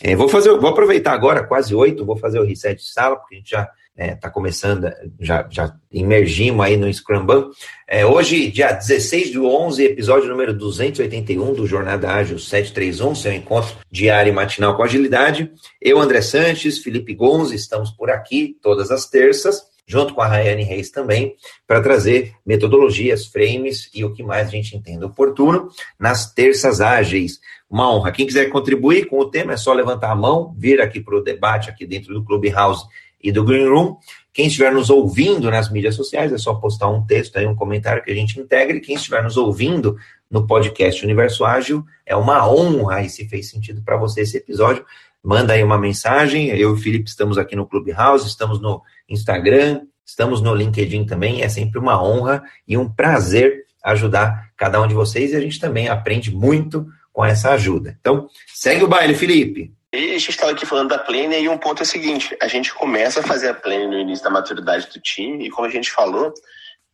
[0.02, 3.34] É, vou fazer, vou aproveitar agora, quase oito, vou fazer o reset de sala, porque
[3.34, 7.50] a gente já está é, tá começando, já, já emergimos aí no Scrum Ban.
[7.86, 13.76] É, hoje, dia 16 do 11, episódio número 281 do Jornada Ágil 731, seu encontro
[13.90, 15.52] diário e matinal com agilidade.
[15.80, 20.62] Eu, André Sanches, Felipe Gonzi, estamos por aqui todas as terças, junto com a Rayane
[20.62, 21.34] Reis também,
[21.66, 27.40] para trazer metodologias, frames e o que mais a gente entenda oportuno nas terças ágeis.
[27.68, 28.12] Uma honra.
[28.12, 31.20] Quem quiser contribuir com o tema é só levantar a mão, vir aqui para o
[31.20, 32.84] debate aqui dentro do Clubhouse
[33.20, 33.96] e do Green Room.
[34.32, 38.02] Quem estiver nos ouvindo nas mídias sociais, é só postar um texto aí, um comentário
[38.04, 38.80] que a gente integre.
[38.80, 39.96] Quem estiver nos ouvindo
[40.30, 44.84] no podcast Universo Ágil, é uma honra e se fez sentido para você esse episódio.
[45.22, 46.48] Manda aí uma mensagem.
[46.48, 51.42] Eu e o Felipe estamos aqui no Clubhouse, estamos no Instagram, estamos no LinkedIn também.
[51.42, 55.58] É sempre uma honra e um prazer ajudar cada um de vocês e a gente
[55.58, 57.96] também aprende muito com essa ajuda.
[58.00, 59.72] Então, segue o baile, Felipe.
[59.92, 62.46] E a gente estava aqui falando da plane e um ponto é o seguinte: a
[62.46, 65.70] gente começa a fazer a plane no início da maturidade do time, e como a
[65.70, 66.32] gente falou,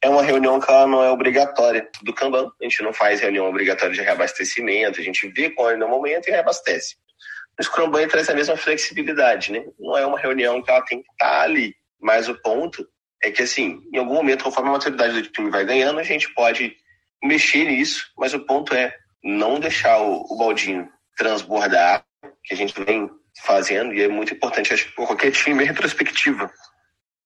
[0.00, 2.50] é uma reunião que ela não é obrigatória do Kanban.
[2.60, 6.28] A gente não faz reunião obrigatória de reabastecimento, a gente vê qual é o momento
[6.28, 6.96] e reabastece.
[7.58, 9.64] O Scrum Ban traz a mesma flexibilidade, né?
[9.78, 11.74] Não é uma reunião que ela tem que estar ali.
[12.00, 12.86] Mas o ponto
[13.22, 16.32] é que, assim, em algum momento, conforme a maturidade do time vai ganhando, a gente
[16.34, 16.76] pode
[17.22, 22.04] mexer nisso, mas o ponto é não deixar o, o baldinho transbordar,
[22.44, 23.10] que a gente vem
[23.42, 26.50] fazendo, e é muito importante, acho que qualquer time é retrospectiva.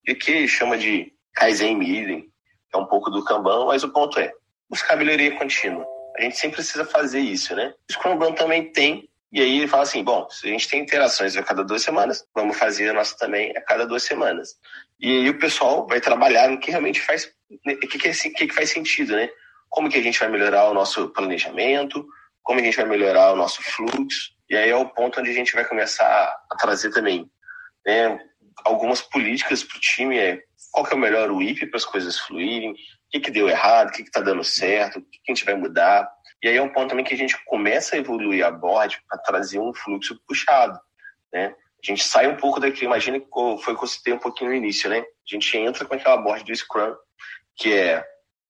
[0.06, 2.30] E que chama de Kaizen Meeting,
[2.72, 4.32] é um pouco do Kanban, mas o ponto é
[4.68, 5.84] buscar melhoria contínua.
[6.16, 7.74] A gente sempre precisa fazer isso, né?
[7.88, 11.36] O Scrum também tem, e aí ele fala assim, bom, se a gente tem interações
[11.36, 14.56] a cada duas semanas, vamos fazer a nossa também a cada duas semanas.
[14.98, 17.32] E aí o pessoal vai trabalhar no que realmente faz,
[17.64, 19.28] né, o que, que, é, que, que faz sentido, né?
[19.68, 22.04] Como que a gente vai melhorar o nosso planejamento,
[22.42, 25.34] como a gente vai melhorar o nosso fluxo, e aí é o ponto onde a
[25.34, 27.30] gente vai começar a trazer também
[27.86, 28.18] né,
[28.64, 32.18] algumas políticas para o time, é qual que é o melhor WIP para as coisas
[32.18, 32.74] fluírem, o
[33.10, 35.54] que, que deu errado, o que está dando certo, o que, que a gente vai
[35.54, 36.08] mudar.
[36.42, 39.18] E aí é um ponto também que a gente começa a evoluir a board para
[39.18, 40.78] trazer um fluxo puxado,
[41.32, 41.54] né?
[41.82, 44.50] A gente sai um pouco daqui, imagina que foi o que eu citei um pouquinho
[44.50, 44.98] no início, né?
[44.98, 46.94] A gente entra com aquela board do Scrum,
[47.56, 48.04] que é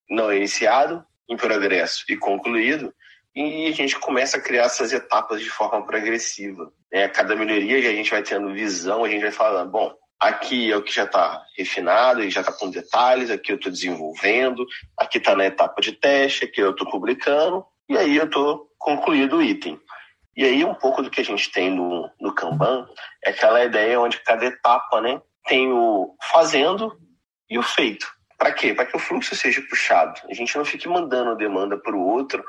[0.08, 2.92] não iniciado, em progresso e concluído,
[3.34, 6.72] e a gente começa a criar essas etapas de forma progressiva.
[6.92, 7.06] Né?
[7.08, 10.82] Cada melhoria a gente vai tendo visão, a gente vai falando, bom, aqui é o
[10.82, 15.46] que já está refinado já está com detalhes, aqui eu estou desenvolvendo, aqui está na
[15.46, 19.76] etapa de teste, aqui eu estou publicando, e aí eu estou concluído o item.
[20.36, 22.88] E aí um pouco do que a gente tem no, no Kanban
[23.24, 26.96] é aquela ideia onde cada etapa né, tem o fazendo
[27.50, 28.06] e o feito.
[28.38, 28.72] Para quê?
[28.72, 30.20] Para que o fluxo seja puxado.
[30.30, 32.44] A gente não fique mandando demanda para o outro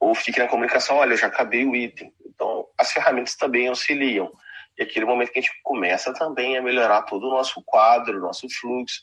[0.00, 2.10] ou fique na comunicação, olha, eu já acabei o item.
[2.24, 4.32] Então, as ferramentas também auxiliam.
[4.78, 8.46] E aquele momento que a gente começa também a melhorar todo o nosso quadro, nosso
[8.48, 9.02] fluxo,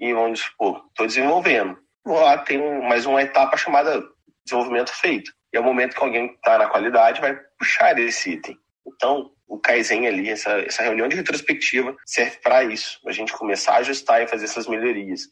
[0.00, 1.78] e onde, pô, estou desenvolvendo.
[2.04, 4.02] Vou lá, tem mais uma etapa chamada
[4.48, 5.32] desenvolvimento feito.
[5.52, 8.58] E é o momento que alguém está na qualidade vai puxar esse item.
[8.86, 13.74] Então, o Kaizen ali, essa, essa reunião de retrospectiva, serve para isso, a gente começar
[13.74, 15.22] a ajustar e fazer essas melhorias.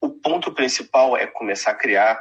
[0.00, 2.20] O ponto principal é começar a criar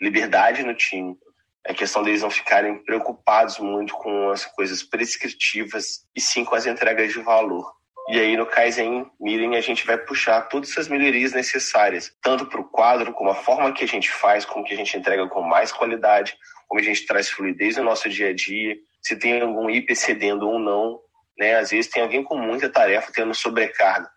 [0.00, 1.16] liberdade no time.
[1.64, 6.66] É questão deles não ficarem preocupados muito com as coisas prescritivas e sim com as
[6.66, 7.74] entregas de valor.
[8.08, 12.60] E aí no Kaizen Meeting a gente vai puxar todas essas melhorias necessárias, tanto para
[12.60, 15.42] o quadro, como a forma que a gente faz, como que a gente entrega com
[15.42, 16.36] mais qualidade,
[16.68, 20.48] como a gente traz fluidez no nosso dia a dia, se tem algum IP cedendo
[20.48, 21.00] ou não.
[21.38, 21.56] Né?
[21.56, 24.08] Às vezes tem alguém com muita tarefa tendo sobrecarga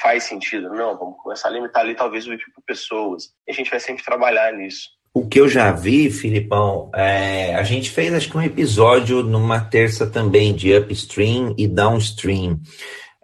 [0.00, 0.70] faz sentido?
[0.70, 3.24] Não, vamos começar a limitar ali talvez o VIP por pessoas.
[3.46, 4.88] E a gente vai sempre trabalhar nisso.
[5.14, 9.60] O que eu já vi, Filipão, é, a gente fez acho que um episódio numa
[9.60, 12.58] terça também de upstream e downstream.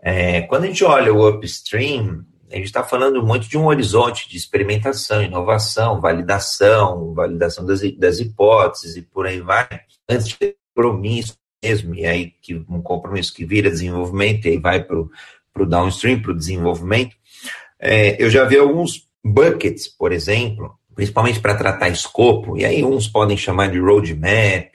[0.02, 4.28] É, quando a gente olha o upstream, a gente está falando muito de um horizonte
[4.28, 9.68] de experimentação, inovação, validação, validação das, das hipóteses e por aí vai.
[10.08, 14.58] Antes de ter compromisso mesmo, e aí que um compromisso que vira desenvolvimento e aí
[14.58, 17.16] vai para o downstream, para o desenvolvimento.
[17.78, 23.06] É, eu já vi alguns buckets, por exemplo, principalmente para tratar escopo, e aí uns
[23.06, 24.74] podem chamar de roadmap,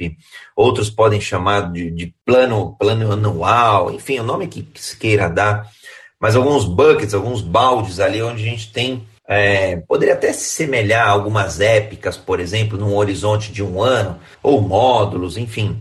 [0.56, 5.28] outros podem chamar de, de plano, plano anual, enfim, o nome que, que se queira
[5.28, 5.70] dar,
[6.18, 11.06] mas alguns buckets, alguns baldes ali onde a gente tem é, poderia até se semelhar
[11.06, 15.78] a algumas épicas, por exemplo, num horizonte de um ano, ou módulos, enfim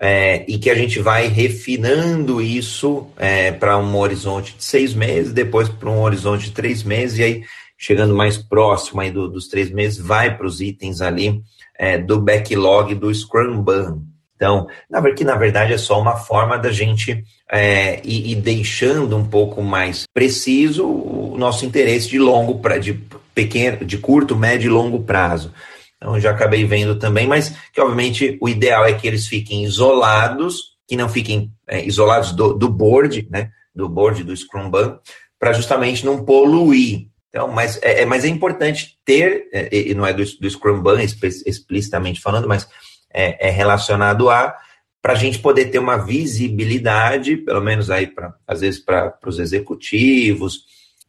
[0.00, 5.32] é, e que a gente vai refinando isso é, para um horizonte de seis meses,
[5.32, 7.42] depois para um horizonte de três meses, e aí
[7.76, 11.42] chegando mais próximo aí do, dos três meses, vai para os itens ali
[11.78, 13.98] é, do backlog do Scrum Ban.
[14.36, 19.16] Então, na, que na verdade é só uma forma da gente é, ir, ir, deixando
[19.16, 22.94] um pouco mais preciso o nosso interesse de longo, pra, de
[23.34, 25.52] pequeno, de curto, médio e longo prazo.
[25.96, 30.74] Então, já acabei vendo também, mas que obviamente o ideal é que eles fiquem isolados,
[30.86, 33.50] que não fiquem é, isolados do, do board, né?
[33.74, 34.98] Do board do Scrum Ban,
[35.38, 37.08] para justamente não poluir.
[37.34, 40.80] Então, mas é, é, mas é importante ter, é, e não é do, do Scrum
[40.80, 42.68] Ban explicitamente falando, mas
[43.12, 44.56] é, é relacionado a
[45.02, 49.40] para a gente poder ter uma visibilidade, pelo menos aí para às vezes para os
[49.40, 50.60] executivos,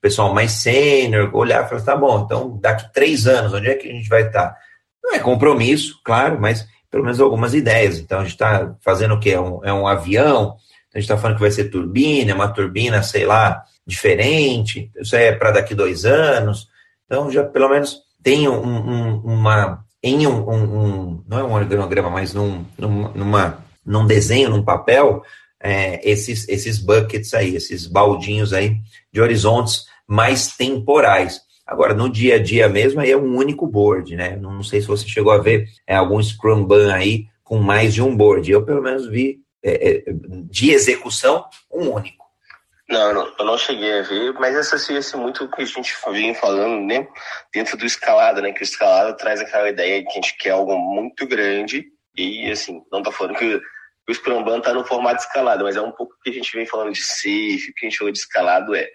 [0.01, 3.87] pessoal mais sênior, olhar e falar, tá bom, então daqui três anos, onde é que
[3.87, 4.57] a gente vai estar?
[5.03, 7.99] Não é compromisso, claro, mas pelo menos algumas ideias.
[7.99, 9.29] Então a gente está fazendo o quê?
[9.29, 10.55] É um, é um avião,
[10.95, 15.13] a gente está falando que vai ser turbina, é uma turbina, sei lá, diferente, isso
[15.13, 16.69] é para daqui dois anos.
[17.05, 19.83] Então já pelo menos tem um, um, uma.
[20.01, 25.21] Em um, um, Não é um organograma, mas num, numa, num desenho, num papel,
[25.61, 28.77] é, esses, esses buckets aí, esses baldinhos aí
[29.11, 31.41] de horizontes mais temporais.
[31.67, 34.37] Agora, no dia a dia mesmo, aí é um único board, né?
[34.37, 38.01] Não sei se você chegou a ver é, algum Scrum Ban aí com mais de
[38.01, 38.49] um board.
[38.49, 39.39] Eu, pelo menos, vi
[40.49, 42.25] de execução um único.
[42.87, 45.93] Não, não, eu não cheguei a ver, mas associa-se muito com o que a gente
[46.11, 47.07] vem falando né,
[47.51, 48.51] dentro do escalada, né?
[48.51, 52.49] Que o escalada traz aquela ideia de que a gente quer algo muito grande e,
[52.51, 53.59] assim, não tô falando que
[54.07, 56.65] o Scrum tá no formato escalado, mas é um pouco o que a gente vem
[56.67, 58.87] falando de safe, o que a gente falou de escalado é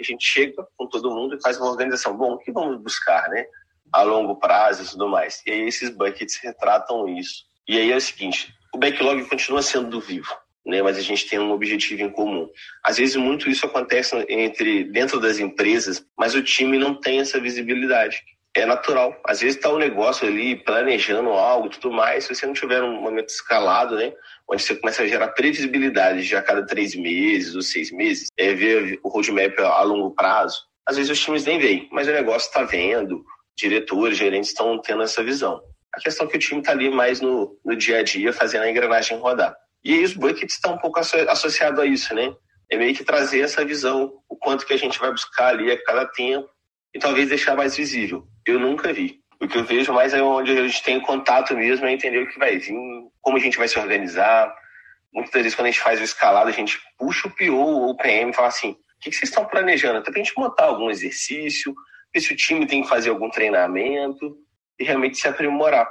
[0.00, 2.16] a gente chega com todo mundo e faz uma organização.
[2.16, 3.46] Bom, o que vamos buscar, né?
[3.92, 5.42] A longo prazo e tudo mais.
[5.44, 7.44] E aí esses buckets retratam isso.
[7.66, 10.32] E aí é o seguinte, o backlog continua sendo vivo
[10.68, 10.82] né?
[10.82, 12.48] Mas a gente tem um objetivo em comum.
[12.84, 17.40] Às vezes muito isso acontece entre dentro das empresas, mas o time não tem essa
[17.40, 18.22] visibilidade.
[18.54, 19.18] É natural.
[19.24, 22.24] Às vezes está o um negócio ali planejando algo, tudo mais.
[22.24, 24.12] Se você não tiver um momento escalado, né?
[24.50, 28.52] Onde você começa a gerar previsibilidade de a cada três meses ou seis meses, é
[28.52, 30.58] ver o roadmap a longo prazo.
[30.84, 33.24] Às vezes os times nem veem, mas o negócio está vendo,
[33.56, 35.62] diretores, gerentes estão tendo essa visão.
[35.98, 38.62] A questão é que o time está ali mais no, no dia a dia, fazendo
[38.62, 39.56] a engrenagem rodar.
[39.84, 42.32] E aí os buckets estão um pouco associado a isso, né?
[42.70, 45.82] É meio que trazer essa visão, o quanto que a gente vai buscar ali a
[45.82, 46.48] cada tempo
[46.94, 48.28] e talvez deixar mais visível.
[48.46, 49.18] Eu nunca vi.
[49.40, 52.28] O que eu vejo mais é onde a gente tem contato mesmo, é entender o
[52.28, 52.76] que vai vir,
[53.20, 54.54] como a gente vai se organizar.
[55.12, 57.96] Muitas vezes, quando a gente faz o escalado, a gente puxa o PO ou o
[57.96, 59.98] PM e fala assim: o que vocês estão planejando?
[59.98, 61.74] Até a gente montar algum exercício,
[62.14, 64.36] ver se o time tem que fazer algum treinamento
[64.78, 65.88] e realmente se aprimorar.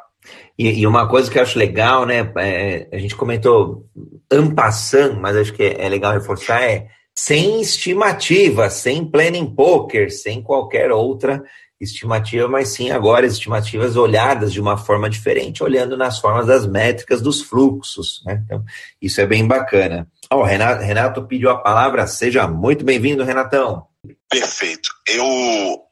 [0.57, 2.31] E, e, uma coisa que eu acho legal, né?
[2.37, 3.85] É, a gente comentou
[4.31, 10.41] ampassando, mas acho que é, é, legal reforçar, é sem estimativa, sem planning poker, sem
[10.41, 11.43] qualquer outra
[11.79, 17.21] estimativa, mas sim agora estimativas olhadas de uma forma diferente, olhando nas formas das métricas
[17.21, 18.23] dos fluxos.
[18.25, 18.41] Né?
[18.43, 18.63] Então,
[19.01, 20.07] isso é bem bacana.
[20.31, 23.85] Oh, Renato, Renato pediu a palavra, seja muito bem-vindo, Renatão.
[24.29, 24.89] Perfeito.
[25.07, 25.25] Eu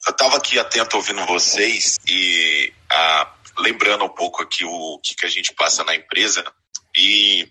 [0.07, 5.29] estava aqui atento ouvindo vocês e a lembrando um pouco aqui o que, que a
[5.29, 6.43] gente passa na empresa,
[6.95, 7.49] e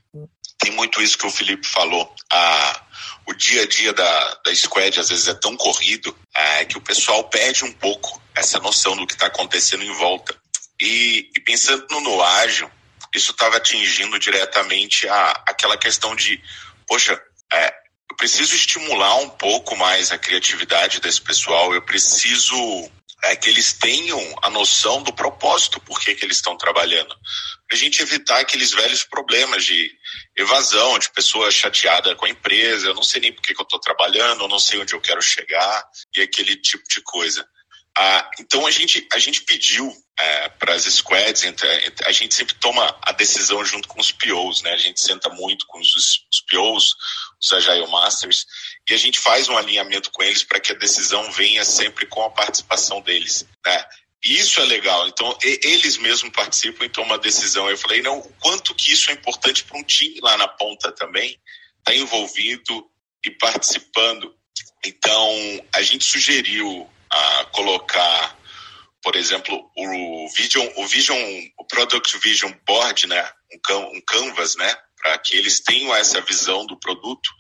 [0.58, 2.12] tem muito isso que o Felipe falou.
[2.32, 2.82] A,
[3.26, 6.80] o dia a dia da, da squad às vezes é tão corrido é, que o
[6.80, 10.34] pessoal perde um pouco essa noção do que está acontecendo em volta.
[10.80, 12.70] E, e pensando no ágil,
[13.14, 16.42] isso estava atingindo diretamente a, aquela questão de,
[16.86, 17.20] poxa,
[17.52, 17.74] é,
[18.10, 22.90] eu preciso estimular um pouco mais a criatividade desse pessoal, eu preciso
[23.24, 27.14] é, que eles tenham a noção do propósito por que, que eles estão trabalhando.
[27.66, 29.90] Para a gente evitar aqueles velhos problemas de
[30.36, 33.64] evasão, de pessoa chateada com a empresa, eu não sei nem por que, que eu
[33.64, 35.84] estou trabalhando, eu não sei onde eu quero chegar,
[36.16, 37.46] e aquele tipo de coisa.
[37.96, 41.44] Ah, então a gente, a gente pediu é, para as squads,
[42.04, 44.72] a gente sempre toma a decisão junto com os POs, né?
[44.72, 46.94] A gente senta muito com os, os POs,
[47.40, 48.46] os Agile Masters,
[48.88, 52.22] e a gente faz um alinhamento com eles para que a decisão venha sempre com
[52.22, 53.84] a participação deles, né?
[54.24, 55.06] Isso é legal.
[55.06, 57.68] Então, eles mesmos participam e tomam a decisão.
[57.68, 60.90] Eu falei, não, o quanto que isso é importante para um time lá na ponta
[60.90, 61.38] também,
[61.82, 62.88] tá envolvido
[63.24, 64.34] e participando.
[64.84, 68.38] Então, a gente sugeriu a colocar,
[69.02, 71.18] por exemplo, o Vision, o Vision,
[71.58, 76.64] o Product Vision Board, né, um, um canvas, né, para que eles tenham essa visão
[76.66, 77.30] do produto,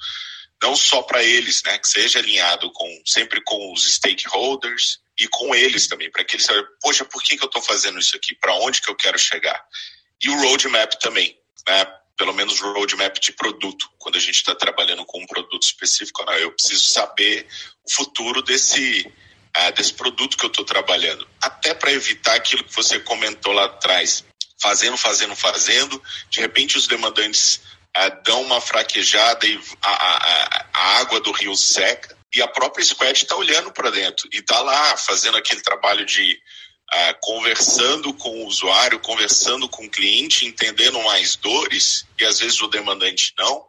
[0.62, 5.54] não só para eles, né, que seja alinhado com sempre com os stakeholders e com
[5.54, 8.34] eles também, para que eles saibam, poxa, por que, que eu estou fazendo isso aqui?
[8.34, 9.62] Para onde que eu quero chegar?
[10.22, 11.86] E o roadmap também, né?
[12.16, 13.90] Pelo menos o roadmap de produto.
[13.98, 17.46] Quando a gente está trabalhando com um produto específico, eu preciso saber
[17.84, 19.12] o futuro desse,
[19.56, 21.28] uh, desse produto que eu estou trabalhando.
[21.42, 24.24] Até para evitar aquilo que você comentou lá atrás.
[24.60, 27.60] Fazendo, fazendo, fazendo, de repente os demandantes
[27.96, 32.84] uh, dão uma fraquejada e a, a, a água do rio seca e a própria
[32.84, 36.34] Squad está olhando para dentro e está lá fazendo aquele trabalho de
[36.92, 42.60] uh, conversando com o usuário, conversando com o cliente, entendendo mais dores e às vezes
[42.60, 43.66] o demandante não.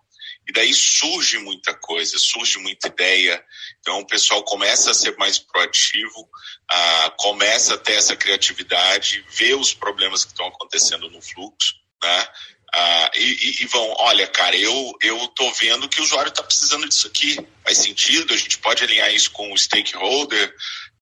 [0.47, 3.43] E daí surge muita coisa, surge muita ideia.
[3.79, 9.55] Então o pessoal começa a ser mais proativo, uh, começa a ter essa criatividade, vê
[9.55, 12.27] os problemas que estão acontecendo no fluxo, né?
[12.75, 16.88] Uh, e, e, vão, olha, cara, eu eu tô vendo que o usuário está precisando
[16.89, 17.38] disso aqui.
[17.63, 20.53] Faz sentido, a gente pode alinhar isso com o stakeholder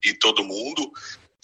[0.04, 0.92] e todo mundo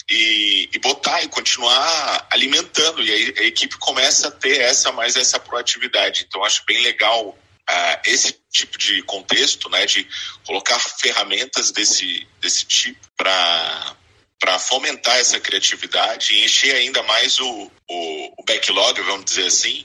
[0.08, 3.02] e, e botar e continuar alimentando.
[3.02, 6.26] E aí a equipe começa a ter essa mais essa proatividade.
[6.28, 10.06] Então acho bem legal uh, esse tipo de contexto, né, de
[10.46, 13.96] colocar ferramentas desse, desse tipo para
[14.40, 19.84] para fomentar essa criatividade e encher ainda mais o, o, o, backlog, vamos dizer assim,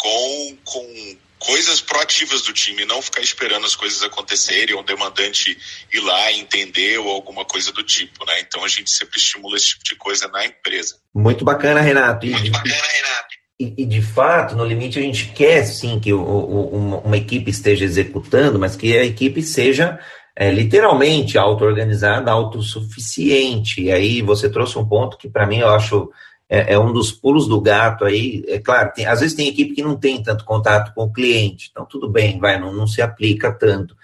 [0.00, 5.56] com, com coisas proativas do time, não ficar esperando as coisas acontecerem, ou um demandante
[5.92, 8.40] ir lá entender ou alguma coisa do tipo, né?
[8.40, 10.96] Então a gente sempre estimula esse tipo de coisa na empresa.
[11.14, 12.26] Muito bacana, Renato.
[12.26, 13.40] E, Muito bacana, Renato.
[13.58, 17.16] E, e, de fato, no limite, a gente quer sim que o, o, uma, uma,
[17.16, 19.98] equipe esteja executando, mas que a equipe seja
[20.34, 23.82] é, literalmente auto-organizada, autossuficiente.
[23.82, 26.10] E aí você trouxe um ponto que, para mim, eu acho
[26.50, 28.44] é, é, um dos pulos do gato aí.
[28.48, 31.68] É claro, tem, às vezes tem equipe que não tem tanto contato com o cliente,
[31.70, 33.96] então tudo bem, vai, não, não se aplica tanto.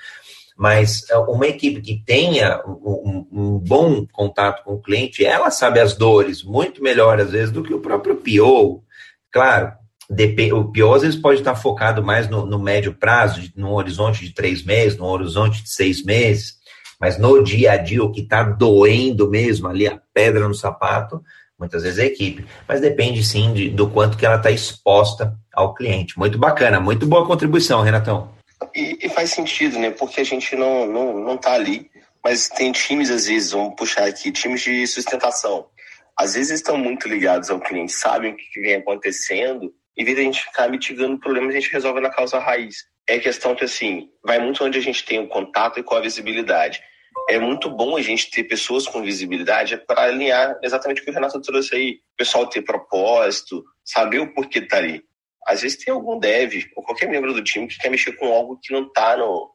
[0.57, 5.81] Mas é, uma equipe que tenha um, um, bom contato com o cliente, ela sabe
[5.81, 8.83] as dores muito melhor, às vezes, do que o próprio PO.
[9.31, 9.73] Claro,
[10.09, 14.33] o PO às vezes pode estar focado mais no, no médio prazo, no horizonte de
[14.33, 16.55] três meses, no horizonte de seis meses,
[16.99, 21.21] mas no dia a dia, o que está doendo mesmo ali, a pedra no sapato,
[21.59, 25.75] muitas vezes a equipe, mas depende sim de, do quanto que ela está exposta ao
[25.75, 26.19] cliente.
[26.19, 28.35] Muito bacana, muito boa contribuição, Renatão.
[28.75, 29.91] E, e, faz sentido, né?
[29.91, 31.91] Porque a gente não, não, não tá ali,
[32.23, 35.67] mas tem times, às vezes, vamos puxar aqui, times de sustentação.
[36.19, 40.23] Às vezes estão muito ligados ao cliente, sabem o que vem acontecendo, em vez a
[40.23, 42.85] gente ficar mitigando problemas, a gente resolve na causa raiz.
[43.07, 46.01] É questão que, assim, vai muito onde a gente tem o contato e com a
[46.01, 46.81] visibilidade
[47.29, 51.15] é muito bom a gente ter pessoas com visibilidade para alinhar exatamente o que o
[51.15, 51.91] Renato trouxe aí.
[52.15, 55.03] O pessoal ter propósito, saber o porquê tá ali.
[55.47, 58.59] Às vezes tem algum dev ou qualquer membro do time que quer mexer com algo
[58.63, 59.51] que não está no,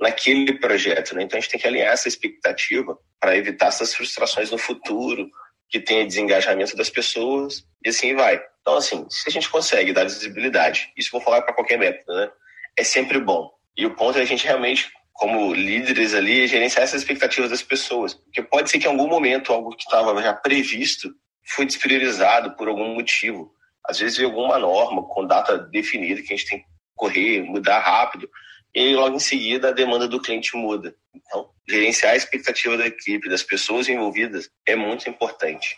[0.00, 1.22] naquele projeto, né?
[1.22, 5.28] Então a gente tem que alinhar essa expectativa para evitar essas frustrações no futuro,
[5.68, 8.40] que tenha desengajamento das pessoas e assim vai.
[8.60, 12.30] Então, assim, se a gente consegue dar visibilidade, isso vou falar para qualquer método, né?
[12.76, 13.50] É sempre bom.
[13.76, 18.14] E o ponto é a gente realmente como líderes ali, gerenciar essas expectativas das pessoas.
[18.14, 22.68] Porque pode ser que em algum momento algo que estava já previsto foi despriorizado por
[22.68, 23.52] algum motivo.
[23.84, 27.80] Às vezes veio alguma norma com data definida que a gente tem que correr, mudar
[27.80, 28.28] rápido,
[28.74, 30.94] e logo em seguida a demanda do cliente muda.
[31.14, 35.76] Então, gerenciar a expectativa da equipe, das pessoas envolvidas, é muito importante.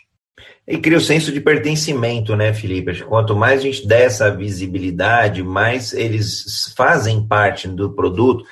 [0.67, 3.03] E cria o senso de pertencimento, né, Felipe?
[3.03, 8.45] Quanto mais a gente der essa visibilidade, mais eles fazem parte do produto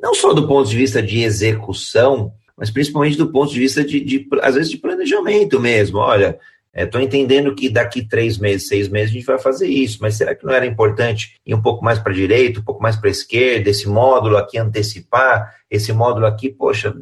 [0.00, 4.00] não só do ponto de vista de execução, mas principalmente do ponto de vista de,
[4.00, 5.98] de às vezes, de planejamento mesmo.
[5.98, 6.38] Olha,
[6.74, 10.16] estou é, entendendo que daqui três meses, seis meses a gente vai fazer isso, mas
[10.16, 12.96] será que não era importante ir um pouco mais para a direita, um pouco mais
[12.96, 16.94] para a esquerda, esse módulo aqui antecipar, esse módulo aqui, poxa,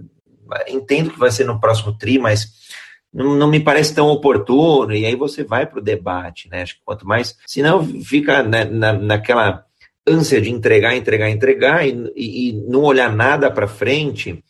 [0.68, 2.52] entendo que vai ser no próximo TRI, mas
[3.12, 6.62] não, não me parece tão oportuno, e aí você vai para o debate, né?
[6.62, 9.63] Acho que quanto mais, senão fica na, na, naquela
[10.06, 14.44] ânsia de entregar, entregar, entregar e, e, e não olhar nada para frente,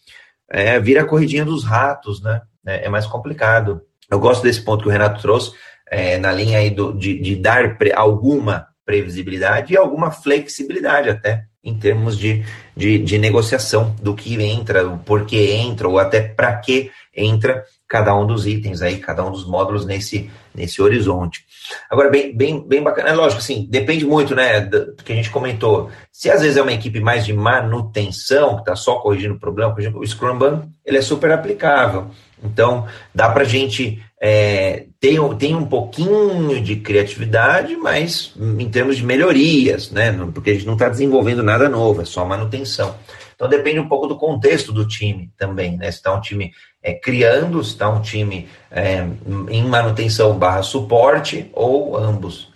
[0.50, 2.42] é, vira a corridinha dos ratos, né?
[2.66, 3.82] É, é, mais complicado.
[4.10, 5.52] Eu gosto desse ponto que o Renato trouxe,
[5.90, 11.44] é, na linha aí do, de, de dar pre, alguma previsibilidade e alguma flexibilidade até
[11.62, 12.44] em termos de,
[12.76, 18.14] de, de negociação do que entra, o porquê entra, ou até para que entra cada
[18.16, 21.44] um dos itens aí, cada um dos módulos nesse, nesse horizonte.
[21.90, 25.30] Agora, bem, bem, bem bacana, é lógico, assim, depende muito, né, do que a gente
[25.30, 25.90] comentou.
[26.10, 29.72] Se às vezes é uma equipe mais de manutenção, que está só corrigindo o problema,
[29.72, 30.38] por exemplo, o Scrum
[30.84, 32.10] ele é super aplicável.
[32.42, 38.96] Então, dá para a gente é, ter, ter um pouquinho de criatividade, mas em termos
[38.96, 42.94] de melhorias, né, porque a gente não está desenvolvendo nada novo, é só manutenção.
[43.34, 46.94] Então, depende um pouco do contexto do time também, né, se está um time é,
[46.94, 49.04] criando, está um time é,
[49.50, 52.52] em manutenção barra suporte ou ambos.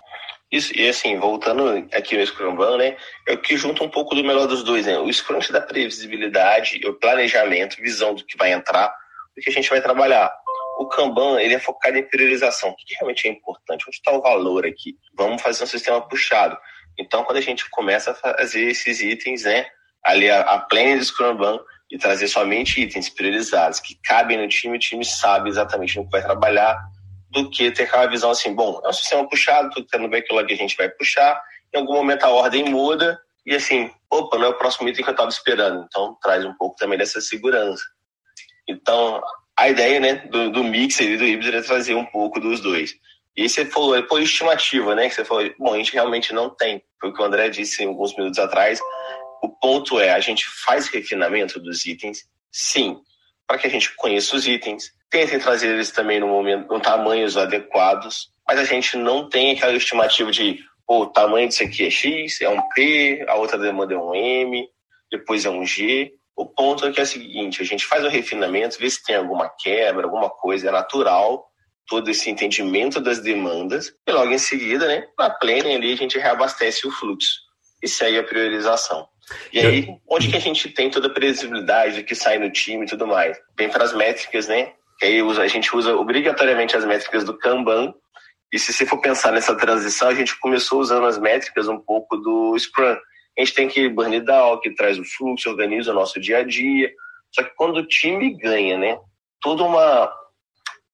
[0.50, 4.24] Isso, e assim, voltando aqui no Scrum né, é o que junta um pouco do
[4.24, 4.98] melhor dos dois, né?
[4.98, 8.88] O Scrum te dá previsibilidade, o planejamento, visão do que vai entrar,
[9.36, 10.32] do que a gente vai trabalhar.
[10.78, 14.22] O Kanban, ele é focado em priorização, o que realmente é importante, onde está o
[14.22, 14.96] valor aqui?
[15.14, 16.56] Vamos fazer um sistema puxado.
[16.98, 19.66] Então, quando a gente começa a fazer esses itens, né,
[20.04, 21.58] ali a, a planning do Scrum
[21.90, 26.10] e trazer somente itens priorizados que cabem no time, o time sabe exatamente no que
[26.10, 26.78] vai trabalhar,
[27.30, 30.52] do que ter aquela visão assim, bom, é um sistema puxado, tudo tá no backlog
[30.52, 31.40] a gente vai puxar,
[31.74, 35.10] em algum momento a ordem muda, e assim, opa, não é o próximo item que
[35.10, 35.84] eu estava esperando.
[35.86, 37.82] Então, traz um pouco também dessa segurança.
[38.68, 39.22] Então,
[39.56, 42.94] a ideia, né, do, do mix e do híbrido é trazer um pouco dos dois.
[43.34, 46.50] E você falou, é por estimativa, né, que você falou, bom, a gente realmente não
[46.50, 46.82] tem.
[47.00, 48.78] Foi o que o André disse alguns minutos atrás,
[49.42, 52.96] o ponto é, a gente faz refinamento dos itens, sim,
[53.46, 57.36] para que a gente conheça os itens, tentem trazer eles também no momento, em tamanhos
[57.36, 62.40] adequados, mas a gente não tem aquela estimativa de o tamanho disso aqui é X,
[62.40, 64.66] é um P, a outra demanda é um M,
[65.12, 66.14] depois é um G.
[66.34, 69.16] O ponto é que é o seguinte, a gente faz o refinamento, vê se tem
[69.16, 71.46] alguma quebra, alguma coisa, é natural,
[71.86, 76.18] todo esse entendimento das demandas, e logo em seguida, né, na planning ali, a gente
[76.18, 77.46] reabastece o fluxo.
[77.82, 79.06] e segue a priorização.
[79.52, 82.88] E aí, onde que a gente tem toda a previsibilidade que sai no time e
[82.88, 83.38] tudo mais?
[83.56, 84.72] Vem para as métricas, né?
[84.98, 87.94] Que aí a gente usa obrigatoriamente as métricas do Kanban.
[88.52, 92.16] E se você for pensar nessa transição, a gente começou usando as métricas um pouco
[92.16, 92.96] do Scrum.
[93.36, 96.42] A gente tem que burn down, que traz o fluxo, organiza o nosso dia a
[96.42, 96.90] dia.
[97.30, 98.98] Só que quando o time ganha, né?
[99.40, 100.12] Todo uma,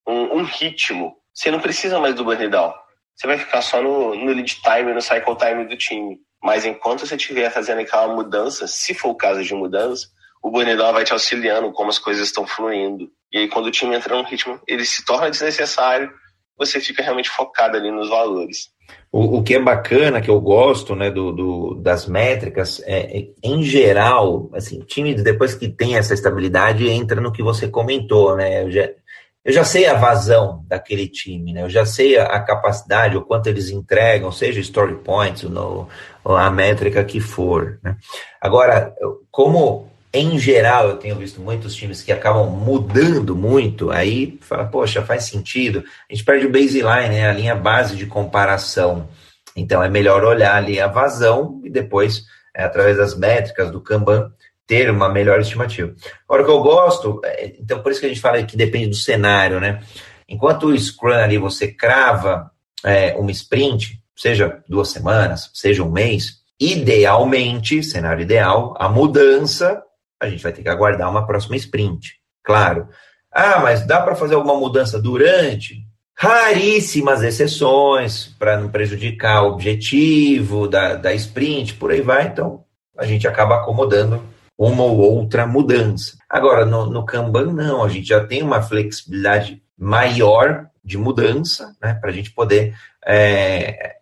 [0.07, 2.73] um, um ritmo, você não precisa mais do burn down.
[3.15, 6.19] Você vai ficar só no, no lead time, no cycle time do time.
[6.45, 10.05] Mas enquanto você estiver fazendo aquela mudança, se for o caso de mudança,
[10.43, 13.09] o Bonidó vai te auxiliando como as coisas estão fluindo.
[13.33, 16.11] E aí, quando o time entra num ritmo, ele se torna desnecessário,
[16.55, 18.69] você fica realmente focado ali nos valores.
[19.11, 23.27] O, o que é bacana, que eu gosto né, do, do das métricas, é, é,
[23.43, 28.61] em geral, assim, time depois que tem essa estabilidade, entra no que você comentou, né?
[28.63, 28.87] Eu já,
[29.45, 31.61] eu já sei a vazão daquele time, né?
[31.61, 35.87] Eu já sei a, a capacidade, o quanto eles entregam, seja story points, no,
[36.25, 37.79] a métrica que for.
[37.83, 37.95] Né?
[38.41, 38.91] Agora,
[39.29, 45.03] como em geral eu tenho visto muitos times que acabam mudando muito, aí fala, poxa,
[45.03, 45.83] faz sentido.
[46.09, 47.29] A gente perde o baseline, né?
[47.29, 49.07] A linha base de comparação.
[49.55, 52.23] Então é melhor olhar ali a vazão e depois,
[52.55, 54.31] é, através das métricas do Kanban,
[54.67, 55.93] ter uma melhor estimativa.
[56.27, 58.87] Agora, o que eu gosto, é, então por isso que a gente fala que depende
[58.87, 59.81] do cenário, né?
[60.27, 62.51] Enquanto o Scrum ali você crava
[62.83, 69.83] é, uma sprint, seja duas semanas, seja um mês, idealmente, cenário ideal, a mudança,
[70.19, 72.13] a gente vai ter que aguardar uma próxima sprint.
[72.43, 72.87] Claro.
[73.31, 75.83] Ah, mas dá para fazer alguma mudança durante?
[76.17, 82.27] Raríssimas exceções, para não prejudicar o objetivo da, da sprint, por aí vai.
[82.27, 82.63] Então,
[82.97, 84.23] a gente acaba acomodando
[84.57, 86.17] uma ou outra mudança.
[86.29, 91.95] Agora, no, no Kanban, não, a gente já tem uma flexibilidade maior de mudança, né,
[91.95, 92.73] para a gente poder
[93.05, 93.95] é,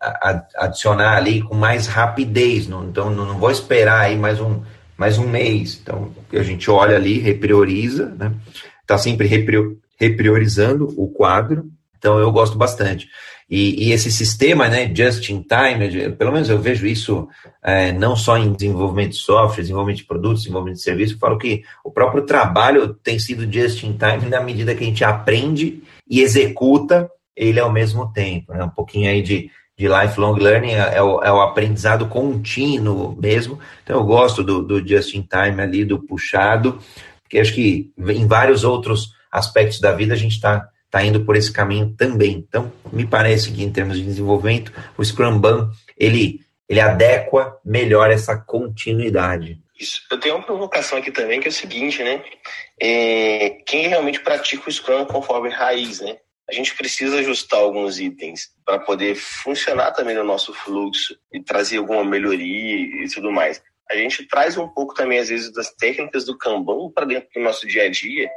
[0.56, 2.68] adicionar ali com mais rapidez.
[2.68, 4.62] Não, então, não, vou esperar aí mais um,
[4.96, 5.80] mais um mês.
[5.82, 8.32] Então, a gente olha ali, reprioriza, né,
[8.82, 9.28] está sempre
[9.98, 11.70] repriorizando o quadro.
[11.98, 13.08] Então, eu gosto bastante.
[13.48, 17.28] E, e, esse sistema, né, just in time, pelo menos eu vejo isso
[17.62, 21.38] é, não só em desenvolvimento de software, desenvolvimento de produtos, desenvolvimento de serviço, eu falo
[21.38, 25.82] que o próprio trabalho tem sido just in time na medida que a gente aprende
[26.08, 28.64] e executa ele ao mesmo tempo, né?
[28.64, 33.58] Um pouquinho aí de, de lifelong learning é, é o, é o aprendizado contínuo mesmo.
[33.82, 36.78] Então eu gosto do, do just in time ali, do puxado,
[37.22, 41.34] porque acho que em vários outros aspectos da vida a gente está está indo por
[41.34, 42.44] esse caminho também.
[42.48, 45.68] Então, me parece que em termos de desenvolvimento, o Scrum Ban,
[45.98, 49.60] ele, ele adequa melhor essa continuidade.
[49.78, 50.02] Isso.
[50.08, 52.22] Eu tenho uma provocação aqui também, que é o seguinte, né?
[52.80, 56.16] É, quem realmente pratica o Scrum conforme raiz, né?
[56.48, 61.78] A gente precisa ajustar alguns itens para poder funcionar também no nosso fluxo e trazer
[61.78, 63.60] alguma melhoria e tudo mais.
[63.90, 67.40] A gente traz um pouco também, às vezes, das técnicas do Kanban para dentro do
[67.40, 68.30] nosso dia a dia,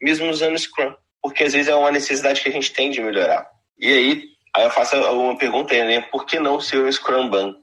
[0.00, 0.92] mesmo usando Scrum
[1.22, 3.46] porque às vezes é uma necessidade que a gente tem de melhorar.
[3.78, 4.22] E aí,
[4.54, 6.00] aí eu faço uma pergunta aí, né?
[6.10, 7.54] Por que não ser um Scrum Ban?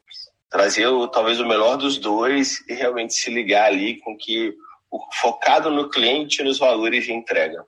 [0.50, 4.54] Trazer o, talvez o melhor dos dois e realmente se ligar ali com que
[4.90, 7.64] o, focado no cliente e nos valores de entrega.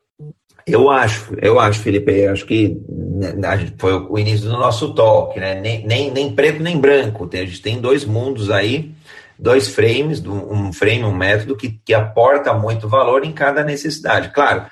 [0.66, 5.38] Eu acho, eu acho, Felipe, eu acho que né, foi o início do nosso talk,
[5.40, 5.60] né?
[5.60, 7.28] Nem, nem, nem preto nem branco.
[7.32, 8.92] A gente tem dois mundos aí,
[9.38, 14.30] dois frames, um frame, um método que, que aporta muito valor em cada necessidade.
[14.30, 14.66] Claro,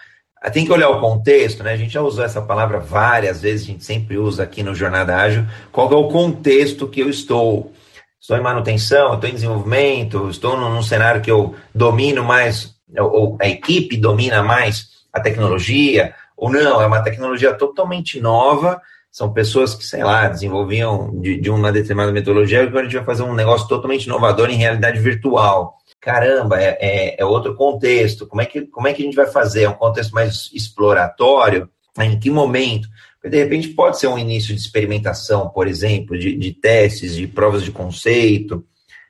[0.52, 1.74] tem que olhar o contexto, né?
[1.74, 5.16] A gente já usou essa palavra várias vezes, a gente sempre usa aqui no Jornada
[5.16, 5.46] Ágil.
[5.72, 7.72] Qual é o contexto que eu estou?
[8.20, 13.38] Estou em manutenção, estou em desenvolvimento, estou num, num cenário que eu domino mais, ou
[13.42, 19.74] a equipe domina mais a tecnologia, ou não, é uma tecnologia totalmente nova, são pessoas
[19.74, 23.34] que, sei lá, desenvolviam de, de uma determinada metodologia, agora a gente vai fazer um
[23.34, 28.62] negócio totalmente inovador em realidade virtual caramba, é, é, é, outro contexto, como é, que,
[28.62, 29.64] como é que a gente vai fazer?
[29.64, 31.70] É um contexto mais exploratório?
[32.00, 32.88] Em que momento?
[33.16, 37.28] Porque, de repente, pode ser um início de experimentação, por exemplo, de, de testes, de
[37.28, 38.64] provas de conceito.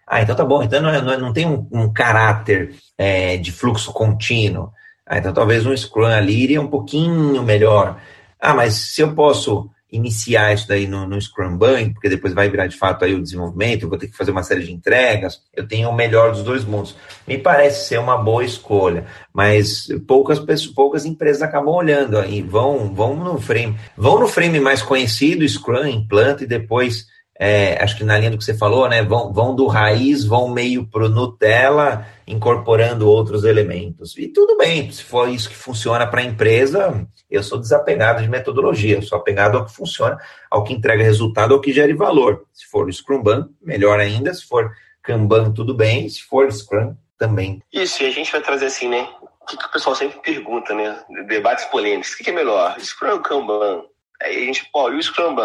[0.08, 3.36] Ah, então tá bom, então não, é, não, é, não tem um, um caráter é,
[3.36, 4.72] de fluxo contínuo.
[5.06, 8.02] Ah, então talvez um Scrum ali iria um pouquinho melhor.
[8.40, 12.50] Ah, mas se eu posso iniciar isso daí no, no Scrum Bank, porque depois vai
[12.50, 15.42] virar de fato aí o desenvolvimento, eu vou ter que fazer uma série de entregas,
[15.54, 16.96] eu tenho o melhor dos dois mundos.
[17.26, 22.94] Me parece ser uma boa escolha, mas poucas pessoas, poucas empresas acabam olhando aí, vão,
[22.94, 27.08] vão no frame, vão no frame mais conhecido, Scrum, implanta e depois
[27.40, 29.04] é, acho que na linha do que você falou, né?
[29.04, 34.18] Vão, vão do raiz, vão meio pro Nutella, incorporando outros elementos.
[34.18, 38.30] E tudo bem, se for isso que funciona para a empresa, eu sou desapegado de
[38.30, 40.18] metodologia, sou apegado ao que funciona,
[40.50, 42.46] ao que entrega resultado, ao que gere valor.
[42.54, 43.24] Se for o Scrum
[43.62, 44.34] melhor ainda.
[44.34, 44.72] Se for
[45.04, 46.10] Kanban, tudo bem.
[46.10, 47.62] Se for Scrum, também.
[47.74, 49.08] Isso, e a gente vai trazer assim, né?
[49.42, 51.04] O que, que o pessoal sempre pergunta, né?
[51.28, 52.14] Debates polêmicos.
[52.14, 53.84] O que, que é melhor, Scrum ou Kanban?
[54.22, 55.36] Aí a gente, pô, e o Scrum?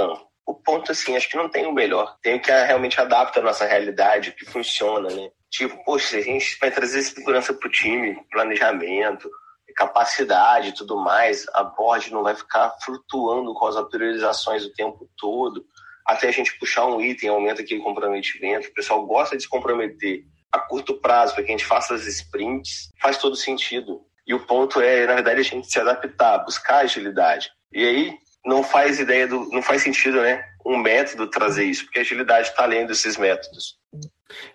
[0.47, 2.16] O ponto, assim, acho que não tem o melhor.
[2.22, 5.30] Tem o que realmente adapta a nossa realidade, o que funciona, né?
[5.51, 9.30] Tipo, poxa, a gente vai trazer segurança para o time, planejamento,
[9.74, 15.09] capacidade e tudo mais, a board não vai ficar flutuando com as autorizações o tempo
[15.16, 15.64] todo,
[16.07, 18.68] até a gente puxar um item, aumenta aquele comprometimento.
[18.68, 22.07] O pessoal gosta de se comprometer a curto prazo para que a gente faça as
[22.07, 24.03] sprints, faz todo sentido.
[24.26, 27.51] E o ponto é, na verdade, a gente se adaptar, buscar agilidade.
[27.72, 30.45] E aí, não faz ideia do, não faz sentido, né?
[30.64, 33.76] Um método trazer isso, porque a agilidade está além desses métodos.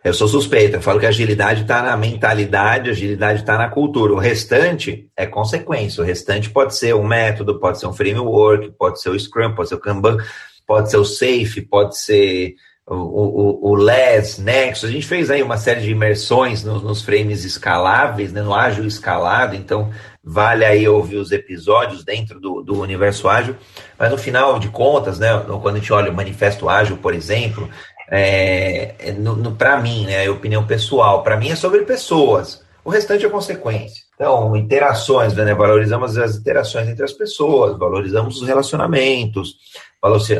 [0.03, 3.69] Eu sou suspeita, eu falo que a agilidade está na mentalidade, a agilidade está na
[3.69, 4.13] cultura.
[4.13, 6.01] O restante é consequência.
[6.01, 9.69] O restante pode ser um método, pode ser um framework, pode ser o Scrum, pode
[9.69, 10.17] ser o Kanban,
[10.65, 12.55] pode ser o Safe, pode ser
[12.88, 14.89] o, o, o LES, Nexus.
[14.89, 18.85] A gente fez aí uma série de imersões nos, nos frames escaláveis, né, no ágil
[18.85, 19.91] escalado, então
[20.30, 23.55] vale aí ouvir os episódios dentro do, do universo ágil.
[23.97, 25.30] Mas no final de contas, né,
[25.61, 27.69] quando a gente olha o manifesto ágil, por exemplo,
[28.11, 29.15] é, é
[29.57, 32.61] para mim, né, a opinião pessoal, para mim é sobre pessoas.
[32.84, 34.03] O restante é consequência.
[34.15, 39.55] Então, interações, né, valorizamos as interações entre as pessoas, valorizamos os relacionamentos,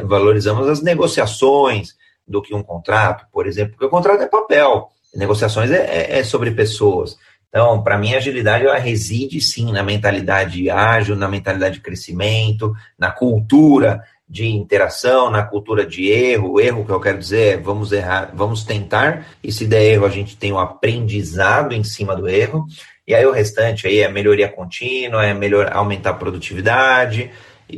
[0.04, 1.96] valorizamos as negociações
[2.28, 6.24] do que um contrato, por exemplo, porque o contrato é papel, negociações é, é, é
[6.26, 7.18] sobre pessoas.
[7.50, 12.74] Então, para mim, a agilidade ela reside sim na mentalidade ágil, na mentalidade de crescimento,
[12.98, 16.54] na cultura de interação, na cultura de erro.
[16.54, 20.06] O erro que eu quero dizer é vamos errar, vamos tentar, e se der erro,
[20.06, 22.66] a gente tem o um aprendizado em cima do erro.
[23.08, 27.32] E aí o restante aí é melhoria contínua, é melhor aumentar a produtividade.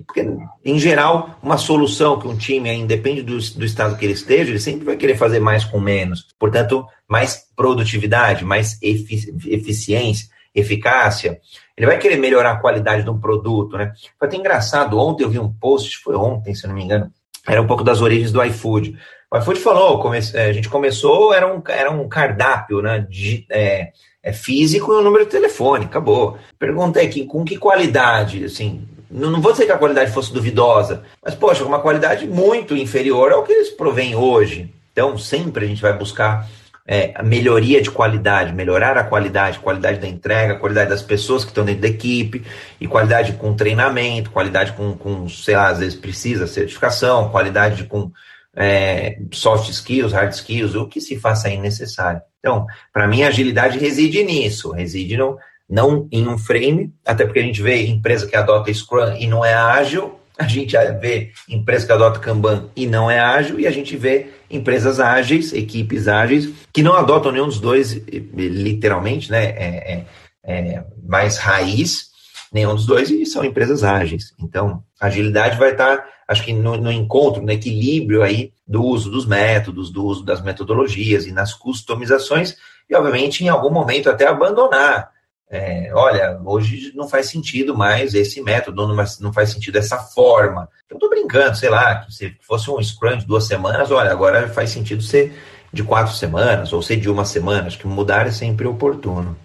[0.06, 0.26] Porque,
[0.64, 4.60] em geral, uma solução que um time, independe do, do estado que ele esteja, ele
[4.60, 6.28] sempre vai querer fazer mais com menos.
[6.38, 11.40] Portanto, mais produtividade, mais efici eficiência, eficácia.
[11.76, 13.94] Ele vai querer melhorar a qualidade de um produto, né?
[14.18, 17.12] Foi até engraçado, ontem eu vi um post, foi ontem, se eu não me engano,
[17.48, 18.98] era um pouco das origens do iFood.
[19.32, 23.06] O iFood falou, é, a gente começou, era um, era um cardápio, né?
[23.10, 26.38] De, é, é físico e o número de telefone, acabou.
[26.58, 31.04] Perguntei aqui, com que qualidade, assim, não, não vou dizer que a qualidade fosse duvidosa,
[31.24, 34.74] mas, poxa, uma qualidade muito inferior ao que eles provêm hoje.
[34.92, 36.48] Então, sempre a gente vai buscar
[36.86, 41.52] é, a melhoria de qualidade, melhorar a qualidade, qualidade da entrega, qualidade das pessoas que
[41.52, 42.44] estão dentro da equipe,
[42.80, 48.12] e qualidade com treinamento, qualidade com, com sei lá, às vezes precisa certificação, qualidade com
[48.56, 52.22] é, soft skills, hard skills, o que se faça aí necessário.
[52.40, 55.38] Então, para mim, a agilidade reside nisso, reside no,
[55.70, 59.46] não em um frame, até porque a gente vê empresa que adota Scrum e não
[59.46, 63.72] é ágil, a gente vê empresa que adota Kanban e não é ágil, e a
[63.72, 67.92] gente vê empresas ágeis, equipes ágeis, que não adotam nenhum dos dois,
[68.34, 69.46] literalmente, né?
[69.48, 70.06] É, é,
[70.46, 72.08] é mais raiz,
[72.54, 74.34] nenhum dos dois, e são empresas ágeis.
[74.40, 79.26] Então, agilidade vai estar, acho que no, no, encontro, no equilíbrio aí do uso dos
[79.26, 82.56] métodos, do uso das metodologias e nas customizações,
[82.90, 85.12] e obviamente em algum momento até abandonar
[85.50, 88.88] é, olha, hoje não faz sentido mais esse método,
[89.20, 90.70] não, faz sentido essa forma.
[90.90, 94.70] Eu estou brincando, sei lá, se fosse um Scrum de duas semanas, olha, agora faz
[94.70, 95.34] sentido ser
[95.72, 99.38] de quatro semanas, ou ser de uma semana, acho que mudar é sempre oportuno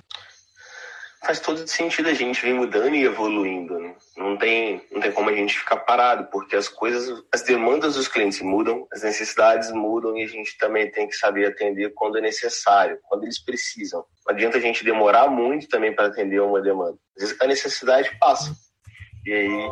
[1.25, 3.79] faz todo sentido a gente vir mudando e evoluindo.
[3.79, 3.95] Né?
[4.17, 8.07] Não, tem, não tem como a gente ficar parado, porque as coisas, as demandas dos
[8.07, 12.21] clientes mudam, as necessidades mudam e a gente também tem que saber atender quando é
[12.21, 14.05] necessário, quando eles precisam.
[14.27, 16.97] Não adianta a gente demorar muito também para atender uma demanda.
[17.17, 18.55] Às vezes a necessidade passa.
[19.27, 19.71] E aí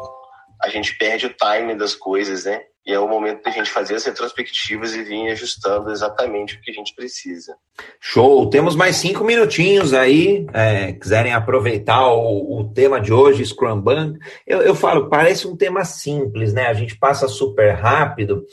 [0.62, 2.62] a gente perde o time das coisas, né?
[2.84, 6.72] E é o momento da gente fazer as retrospectivas e vir ajustando exatamente o que
[6.72, 7.54] a gente precisa.
[8.00, 8.50] Show!
[8.50, 10.44] Temos mais cinco minutinhos aí.
[10.52, 14.14] É, quiserem aproveitar o, o, tema de hoje, Scrum Band.
[14.44, 16.66] Eu, eu falo, parece um tema simples, né?
[16.66, 18.44] A gente passa super rápido.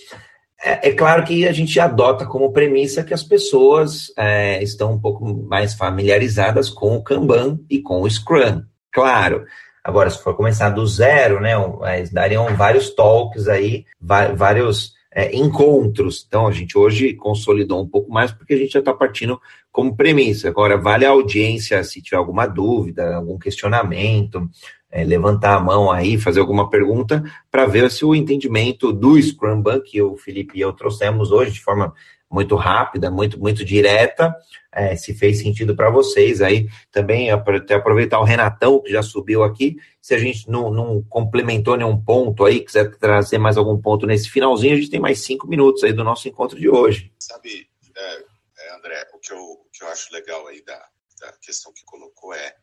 [0.61, 4.99] É, é, claro que a gente adota como premissa que as pessoas é, estão um
[4.99, 8.63] pouco mais familiarizadas com o Kanban e com o Scrum.
[8.91, 9.45] Claro,
[9.83, 11.53] Agora, se for começar do zero, né,
[12.11, 16.23] dariam vários talks aí, vários é, encontros.
[16.27, 19.39] Então, a gente hoje consolidou um pouco mais porque a gente já está partindo
[19.71, 20.49] como premissa.
[20.49, 24.47] Agora, vale a audiência se tiver alguma dúvida, algum questionamento,
[24.91, 29.63] é, levantar a mão aí, fazer alguma pergunta, para ver se o entendimento do Scrum
[29.85, 31.93] que o Felipe e eu trouxemos hoje de forma
[32.31, 34.35] muito rápida, muito, muito direta,
[34.71, 36.41] é, se fez sentido para vocês.
[36.41, 41.01] Aí também até aproveitar o Renatão, que já subiu aqui, se a gente não, não
[41.03, 45.23] complementou nenhum ponto aí, quiser trazer mais algum ponto nesse finalzinho, a gente tem mais
[45.23, 47.11] cinco minutos aí do nosso encontro de hoje.
[47.19, 48.23] Sabe, é,
[48.59, 50.79] é, André, o que, eu, o que eu acho legal aí da,
[51.21, 52.55] da questão que colocou é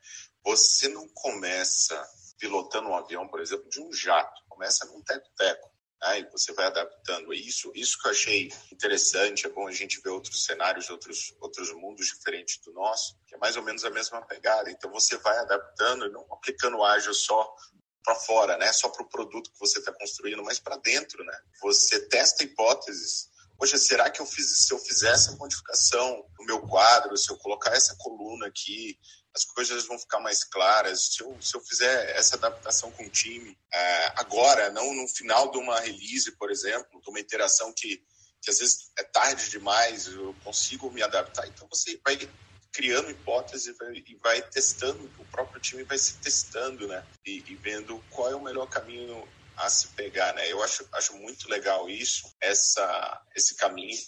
[0.44, 2.00] você não começa
[2.38, 5.70] pilotando um avião, por exemplo, de um jato, começa num teco-teco.
[6.02, 6.20] Né?
[6.20, 7.32] E você vai adaptando.
[7.32, 9.46] É isso, isso que eu achei interessante.
[9.46, 13.38] É bom a gente ver outros cenários, outros, outros mundos diferentes do nosso, que é
[13.38, 14.70] mais ou menos a mesma pegada.
[14.70, 17.54] Então você vai adaptando, não aplicando ágil só
[18.04, 18.72] para fora, né?
[18.72, 21.36] Só para o produto que você está construindo, mas para dentro, né?
[21.62, 26.60] Você testa hipóteses poxa, será que eu fiz, se eu fizer essa modificação no meu
[26.62, 28.98] quadro, se eu colocar essa coluna aqui,
[29.36, 31.14] as coisas vão ficar mais claras.
[31.14, 35.50] Se eu, se eu fizer essa adaptação com o time é, agora, não no final
[35.50, 38.02] de uma release, por exemplo, de uma interação que,
[38.40, 41.46] que às vezes é tarde demais, eu consigo me adaptar.
[41.46, 42.18] Então você vai
[42.72, 47.06] criando hipóteses e vai, testando, o próprio time vai se testando, né?
[47.24, 49.26] E, e vendo qual é o melhor caminho
[49.56, 50.50] a se pegar, né?
[50.50, 53.98] Eu acho, acho muito legal isso, essa, esse caminho.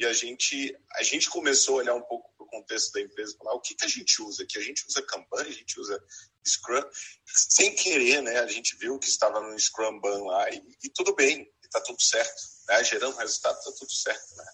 [0.00, 3.36] E a gente, a gente começou a olhar um pouco para o contexto da empresa,
[3.36, 4.56] falar o que, que a gente usa aqui.
[4.56, 6.02] A gente usa Kanban, a gente usa
[6.42, 6.82] Scrum.
[7.26, 8.38] Sem querer, né?
[8.38, 12.00] A gente viu que estava no Scrum Ban lá e, e tudo bem, está tudo
[12.00, 12.42] certo.
[12.66, 12.82] Né?
[12.82, 14.44] Gerando resultado, está tudo certo, né?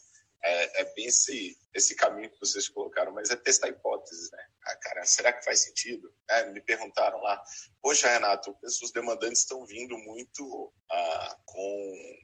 [0.43, 4.47] É, é, bem esse, esse caminho que vocês colocaram, mas é testar hipóteses, né?
[4.65, 6.13] Ah, cara, será que faz sentido?
[6.29, 7.41] É, me perguntaram lá,
[7.81, 12.17] poxa, Renato, os demandantes estão vindo muito ah, com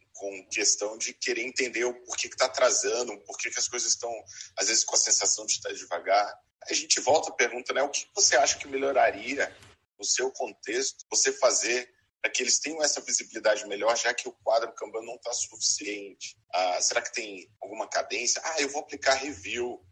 [0.53, 4.13] questão de querer entender o porquê que está atrasando, porquê que as coisas estão,
[4.57, 6.27] às vezes, com a sensação de estar devagar.
[6.65, 7.83] Aí a gente volta a pergunta, né?
[7.83, 9.55] O que você acha que melhoraria
[9.99, 11.91] no seu contexto você fazer
[12.21, 16.37] para que eles tenham essa visibilidade melhor, já que o quadro Kanban não está suficiente?
[16.53, 18.41] Ah, será que tem alguma cadência?
[18.45, 19.85] Ah, eu vou aplicar review,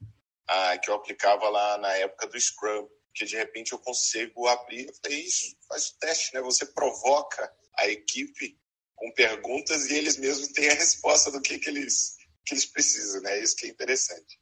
[0.46, 4.92] ah, que eu aplicava lá na época do Scrum, que de repente eu consigo abrir.
[5.02, 6.40] Falei, isso, faz o teste, né?
[6.42, 8.56] Você provoca a equipe
[9.00, 13.22] com perguntas e eles mesmos têm a resposta do que, que, eles, que eles precisam,
[13.22, 13.42] né?
[13.42, 14.38] Isso que é interessante.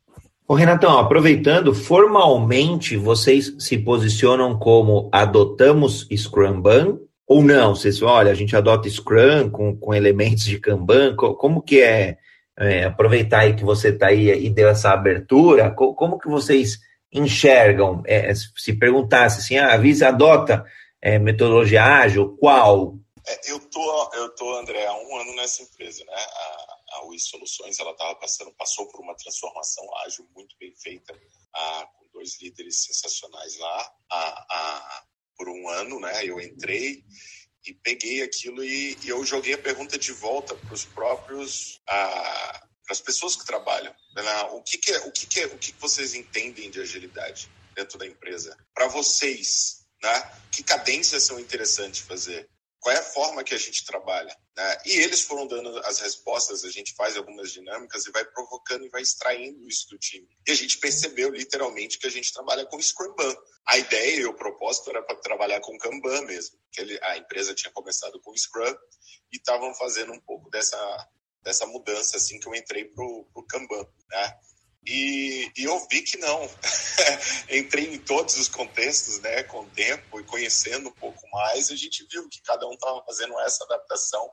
[0.48, 7.76] Ô, Renatão, aproveitando, formalmente vocês se posicionam como adotamos Scrum Ban ou não?
[7.76, 12.16] Vocês, olha, a gente adota Scrum com, com elementos de Kanban, como que é,
[12.58, 16.78] é aproveitar aí que você está aí e deu essa abertura, como, como que vocês
[17.12, 20.64] enxergam, é, se perguntasse assim, ah, a Visa adota
[21.00, 22.96] é, metodologia ágil, qual?
[23.28, 26.14] É, eu tô, eu tô, André, há um ano nessa empresa, né?
[26.14, 31.14] A, a UI Soluções, ela tava passando, passou por uma transformação ágil muito bem feita,
[31.54, 33.92] a, com dois líderes sensacionais lá.
[34.10, 35.04] A,
[35.36, 36.24] por um ano, né?
[36.24, 37.04] Eu entrei
[37.64, 42.94] e peguei aquilo e, e eu joguei a pergunta de volta para os próprios para
[42.94, 43.94] as pessoas que trabalham.
[44.14, 44.42] Né?
[44.52, 47.50] O que, que é, o que, que é, o que, que vocês entendem de agilidade
[47.74, 48.56] dentro da empresa?
[48.74, 50.32] Para vocês, né?
[50.50, 52.48] Que cadências são interessantes fazer?
[52.88, 54.34] Qual é a forma que a gente trabalha.
[54.56, 54.78] Né?
[54.86, 58.88] E eles foram dando as respostas, a gente faz algumas dinâmicas e vai provocando e
[58.88, 60.26] vai extraindo isso do time.
[60.46, 63.36] E a gente percebeu literalmente que a gente trabalha com Scrum Ban.
[63.66, 67.54] A ideia e o propósito era para trabalhar com Kanban mesmo, que ele, a empresa
[67.54, 68.74] tinha começado com Scrum
[69.30, 71.08] e estavam fazendo um pouco dessa,
[71.42, 73.86] dessa mudança assim que eu entrei para o Kanban.
[74.08, 74.38] Né?
[74.86, 76.50] E, e, eu vi que não.
[77.50, 81.76] Entrei em todos os contextos, né, com o tempo e conhecendo um pouco mais, a
[81.76, 84.30] gente viu que cada um estava fazendo essa adaptação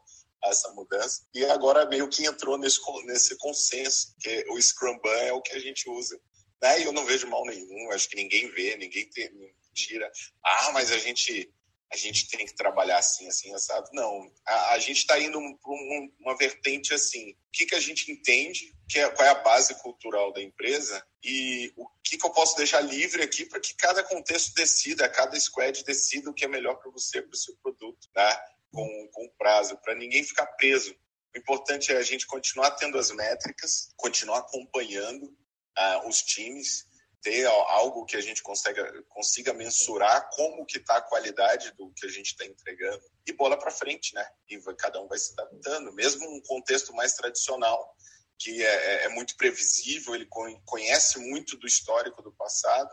[0.49, 1.25] essa mudança.
[1.33, 5.53] E agora meio que entrou nesse, nesse consenso, que o Scrum Ban é o que
[5.53, 6.19] a gente usa.
[6.61, 6.81] Né?
[6.81, 9.29] E eu não vejo mal nenhum, acho que ninguém vê, ninguém tem,
[9.73, 10.09] tira.
[10.43, 11.51] Ah, mas a gente
[11.91, 13.89] a gente tem que trabalhar assim, assim, assado.
[13.93, 17.31] Não, a, a gente está indo para um, uma vertente assim.
[17.31, 21.05] O que, que a gente entende, que é, qual é a base cultural da empresa
[21.23, 25.39] e o que, que eu posso deixar livre aqui para que cada contexto decida, cada
[25.39, 28.37] squad decida o que é melhor para você, para o seu produto, né?
[28.71, 30.93] com, com prazo, para ninguém ficar preso.
[31.33, 36.85] O importante é a gente continuar tendo as métricas, continuar acompanhando uh, os times,
[37.25, 42.05] ter algo que a gente consiga, consiga mensurar como que está a qualidade do que
[42.05, 44.23] a gente está entregando e bola para frente, né?
[44.47, 47.95] E cada um vai se adaptando, mesmo um contexto mais tradicional,
[48.37, 50.29] que é, é, é muito previsível, ele
[50.65, 52.91] conhece muito do histórico do passado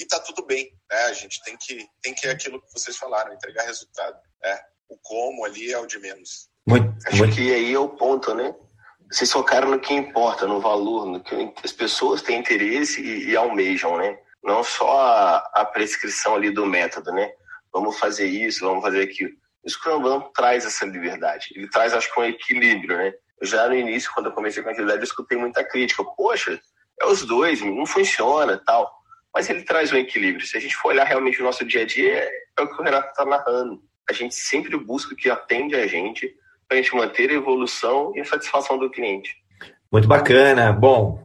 [0.00, 0.96] e tá tudo bem, né?
[1.02, 4.60] A gente tem que tem que é aquilo que vocês falaram, entregar resultado, né?
[4.88, 6.48] O como ali é o de menos.
[6.66, 7.34] Muito, Acho muito.
[7.34, 8.54] que aí é o ponto, né?
[9.14, 13.36] Vocês focaram no que importa, no valor, no que as pessoas têm interesse e, e
[13.36, 14.18] almejam, né?
[14.42, 17.30] Não só a, a, prescrição ali do método, né?
[17.72, 19.30] vamos fazer isso, vamos fazer aquilo.
[19.64, 23.14] O Scrum traz essa liberdade, ele traz, acho que, um equilíbrio, né?
[23.40, 26.04] Já no início, quando eu comecei com a agilidade, eu escutei muita crítica.
[26.04, 26.60] Poxa,
[27.00, 28.92] é os dois, não funciona tal.
[29.32, 30.46] Mas ele traz um equilíbrio.
[30.46, 32.84] Se a gente for olhar realmente o nosso dia a dia, é o que o
[32.84, 33.80] Renato está narrando.
[34.08, 36.34] A gente sempre busca o que atende a gente
[36.68, 39.36] para a gente manter a evolução e a satisfação do cliente.
[39.90, 40.72] Muito bacana.
[40.72, 41.24] Bom,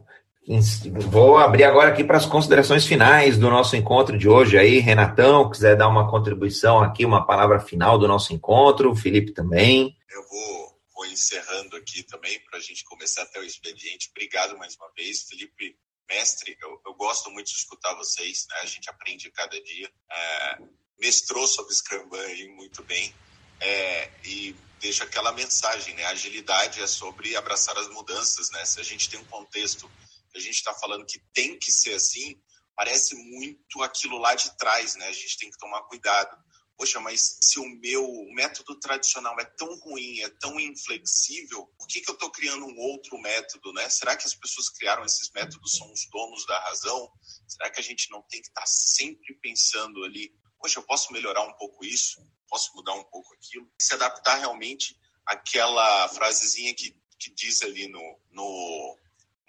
[1.08, 4.58] vou abrir agora aqui para as considerações finais do nosso encontro de hoje.
[4.58, 9.32] Aí, Renatão, quiser dar uma contribuição aqui, uma palavra final do nosso encontro, o Felipe
[9.32, 9.96] também.
[10.10, 14.10] Eu vou, vou encerrando aqui também para a gente começar até o expediente.
[14.10, 15.76] Obrigado mais uma vez, Felipe.
[16.08, 18.56] Mestre, eu, eu gosto muito de escutar vocês, né?
[18.62, 19.88] a gente aprende cada dia.
[20.10, 20.58] É,
[21.00, 23.14] mestrou sobre Scrum aí muito bem.
[23.60, 26.04] É, e deixa aquela mensagem, né?
[26.06, 28.64] Agilidade é sobre abraçar as mudanças, né?
[28.64, 29.90] Se a gente tem um contexto
[30.30, 32.40] que a gente está falando que tem que ser assim,
[32.74, 35.06] parece muito aquilo lá de trás, né?
[35.06, 36.36] A gente tem que tomar cuidado.
[36.76, 38.02] Poxa, mas se o meu
[38.32, 42.78] método tradicional é tão ruim, é tão inflexível, por que, que eu estou criando um
[42.78, 43.86] outro método, né?
[43.90, 47.12] Será que as pessoas criaram esses métodos são os donos da razão?
[47.46, 51.12] Será que a gente não tem que estar tá sempre pensando ali, poxa, eu posso
[51.12, 52.18] melhorar um pouco isso?
[52.50, 57.86] Posso mudar um pouco aquilo, e se adaptar realmente àquela frasezinha que, que diz ali
[57.88, 58.98] no, no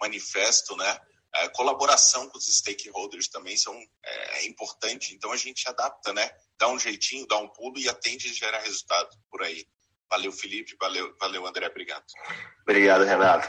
[0.00, 1.00] manifesto, né?
[1.32, 6.30] A colaboração com os stakeholders também são é, é, importante, então a gente adapta, né?
[6.58, 9.66] Dá um jeitinho, dá um pulo e atende e gera resultado por aí.
[10.10, 12.04] Valeu, Felipe, valeu, valeu André, obrigado.
[12.62, 13.48] Obrigado, Renato.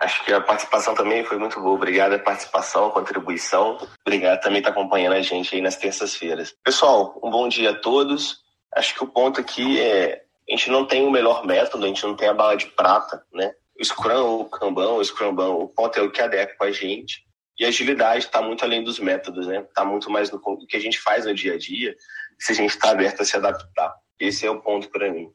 [0.00, 1.74] Acho que a participação também foi muito boa.
[1.74, 3.78] Obrigado a participação, a contribuição.
[4.04, 6.54] Obrigado também por estar acompanhando a gente aí nas terças-feiras.
[6.64, 8.42] Pessoal, um bom dia a todos.
[8.74, 12.04] Acho que o ponto aqui é a gente não tem o melhor método, a gente
[12.04, 13.54] não tem a bala de prata, né?
[13.80, 17.24] O Scrum, o Kanban, o Scrumban, o ponto é o que adequa com a gente.
[17.58, 19.60] E a agilidade está muito além dos métodos, né?
[19.60, 21.96] Está muito mais no que a gente faz no dia a dia,
[22.38, 23.94] se a gente está aberto a se adaptar.
[24.18, 25.28] Esse é o ponto para mim.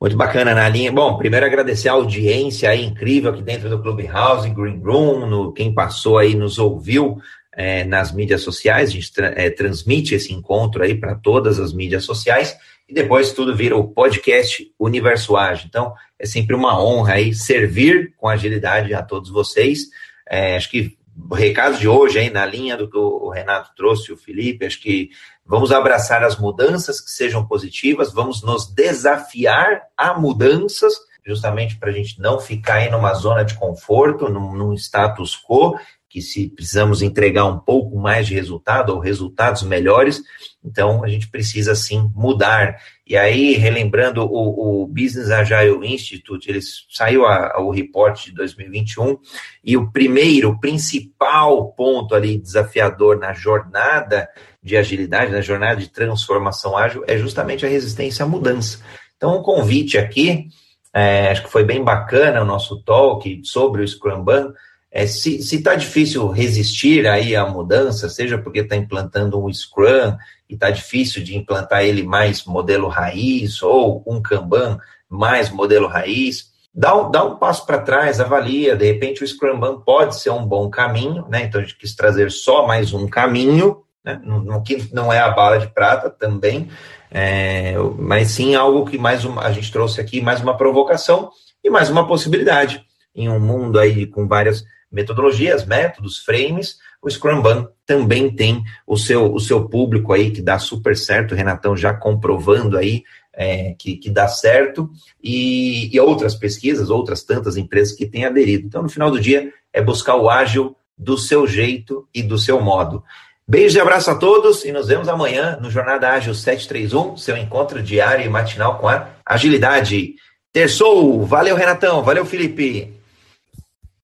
[0.00, 0.92] Muito bacana na linha.
[0.92, 5.72] Bom, primeiro agradecer a audiência aí incrível aqui dentro do Clubhouse, Green Room, no, quem
[5.72, 7.18] passou aí nos ouviu
[7.54, 8.90] é, nas mídias sociais.
[8.90, 12.56] A gente tra é, transmite esse encontro aí para todas as mídias sociais
[12.88, 15.66] e depois tudo vira o podcast Universo Ágil.
[15.68, 19.86] Então, é sempre uma honra aí servir com agilidade a todos vocês.
[20.28, 20.96] É, acho que
[21.30, 24.80] o recado de hoje aí na linha do que o Renato trouxe, o Felipe, acho
[24.80, 25.10] que
[25.44, 30.94] vamos abraçar as mudanças que sejam positivas, vamos nos desafiar a mudanças,
[31.24, 35.78] justamente para a gente não ficar aí numa zona de conforto, num, num status quo,
[36.12, 40.20] que se precisamos entregar um pouco mais de resultado ou resultados melhores,
[40.62, 42.76] então a gente precisa sim mudar.
[43.06, 48.32] E aí, relembrando o, o Business Agile Institute, eles saiu a, a, o report de
[48.34, 49.16] 2021
[49.64, 54.28] e o primeiro, o principal ponto ali desafiador na jornada
[54.62, 58.80] de agilidade, na jornada de transformação ágil, é justamente a resistência à mudança.
[59.16, 60.48] Então, um convite aqui,
[60.92, 64.52] é, acho que foi bem bacana o nosso talk sobre o Scrum Ban,
[64.92, 70.18] é, se está difícil resistir aí à mudança, seja porque está implantando um Scrum
[70.50, 74.78] e está difícil de implantar ele mais modelo raiz, ou um Kanban
[75.08, 79.80] mais modelo raiz, dá um, dá um passo para trás, avalia, de repente o Scrum
[79.80, 81.44] pode ser um bom caminho, né?
[81.44, 84.20] Então a gente quis trazer só mais um caminho, né?
[84.22, 86.68] No, que não é a bala de prata também,
[87.10, 91.30] é, mas sim algo que mais uma, a gente trouxe aqui, mais uma provocação
[91.64, 92.84] e mais uma possibilidade
[93.14, 97.42] em um mundo aí com várias metodologias, métodos, frames, o Scrum
[97.84, 101.92] também tem o seu, o seu público aí que dá super certo, o Renatão já
[101.92, 104.90] comprovando aí é, que, que dá certo,
[105.22, 108.66] e, e outras pesquisas, outras tantas empresas que têm aderido.
[108.66, 112.60] Então, no final do dia, é buscar o ágil do seu jeito e do seu
[112.60, 113.02] modo.
[113.48, 117.82] Beijo e abraço a todos e nos vemos amanhã no Jornada Ágil 731, seu encontro
[117.82, 120.14] diário e matinal com a agilidade.
[120.52, 121.24] Terçou!
[121.26, 122.02] Valeu, Renatão!
[122.02, 123.01] Valeu, Felipe!